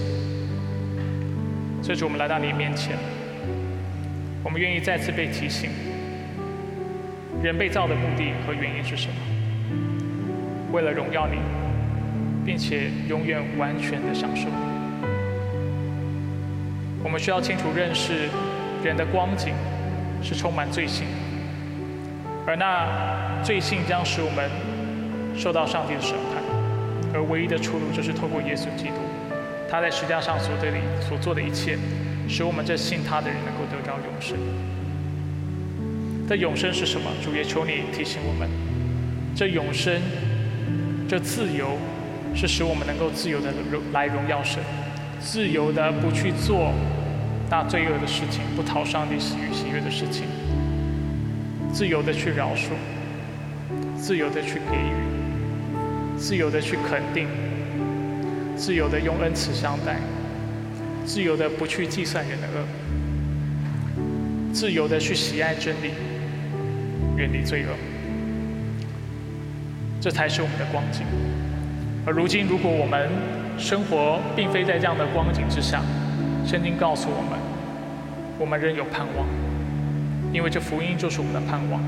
[1.83, 2.97] 这是我们来到你面前，
[4.43, 5.69] 我们愿意再次被提醒：
[7.43, 9.15] 人被造的目的和原因是什么？
[10.71, 11.37] 为了荣耀你，
[12.43, 14.47] 并且永远完全的享受。
[17.03, 18.29] 我们需要清楚认识，
[18.83, 19.53] 人的光景
[20.23, 21.05] 是充满罪性，
[22.47, 24.49] 而那罪性将使我们。
[25.37, 26.41] 受到上帝的审判，
[27.13, 28.95] 而唯一的出路就是透过耶稣基督，
[29.69, 31.77] 他在十字架上所对的所做的一切，
[32.27, 34.35] 使我们这信他的人能够得着永生。
[36.27, 37.11] 这永生是什么？
[37.23, 38.49] 主也求你提醒我们，
[39.35, 40.01] 这永生，
[41.07, 41.77] 这自由，
[42.33, 43.53] 是使我们能够自由的
[43.93, 44.59] 来荣耀神，
[45.19, 46.73] 自由的不去做
[47.51, 50.23] 那罪恶的事情，不讨上帝喜悦喜悦的事情，
[51.77, 52.71] 自由的去饶恕，
[53.95, 56.17] 自由的去给予。
[56.17, 57.27] 自由的去肯定，
[58.55, 59.97] 自由的用恩慈相待，
[61.05, 62.65] 自由的不去计算人的恶，
[64.51, 65.91] 自由的去喜爱真理，
[67.15, 67.69] 远离罪恶，
[70.01, 71.03] 这才是我们的光景。
[72.07, 73.07] 而如今，如果我们
[73.55, 75.83] 生活并非在这样的光景之下，
[76.43, 77.37] 圣经告诉我们，
[78.39, 79.27] 我们仍有盼望，
[80.33, 81.81] 因为这福音就是我们的盼望。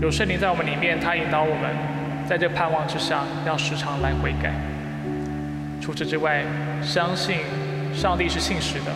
[0.00, 2.02] 有圣灵在我们里面，他引导我们。
[2.24, 4.54] 在这盼望之下，要时常来悔改。
[5.82, 6.44] 除此之外，
[6.80, 7.38] 相信
[7.92, 8.92] 上帝是信实的，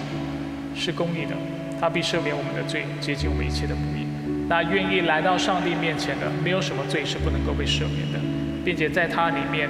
[0.74, 1.34] 是公义的，
[1.78, 4.06] 他必赦免我们的罪，洁净我们一切的不义。
[4.48, 8.18] 那愿意来到上帝面前的，没有什么罪是不能够被赦免的，
[8.64, 9.68] 并且在他里面，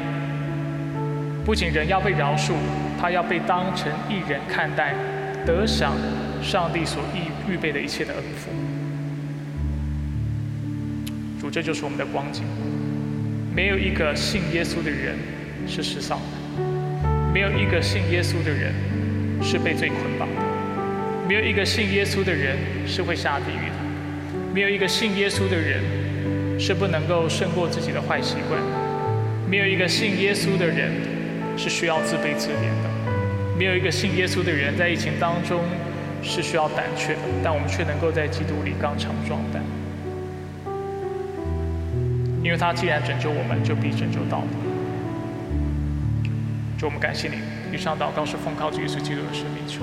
[1.44, 2.52] 不仅人要被饶恕，
[3.00, 4.94] 他要被当成一人看待，
[5.46, 5.92] 得享
[6.42, 8.50] 上帝所预预备的一切的恩福。
[11.40, 12.44] 主，这就是我们的光景。
[13.54, 15.16] 没有一个信耶稣的人
[15.66, 16.62] 是失丧的，
[17.32, 18.72] 没有一个信耶稣的人
[19.42, 20.42] 是被罪捆绑的，
[21.26, 22.56] 没有一个信耶稣的人
[22.86, 23.76] 是会下地狱的，
[24.52, 25.80] 没有一个信耶稣的人
[26.60, 28.60] 是不能够胜过自己的坏习惯，
[29.48, 30.92] 没有一个信耶稣的人
[31.56, 32.90] 是需要自卑自怜的，
[33.58, 35.64] 没有一个信耶稣的人在疫情当中
[36.26, 39.62] 是需要胆怯的，但我们却能够在基督里刚强壮胆。
[42.42, 44.48] 因为他既然拯救我们，就必拯救到底。
[46.78, 47.36] 主，我们感谢你。
[47.72, 49.82] 以上祷告是奉靠主耶稣基督的圣名求。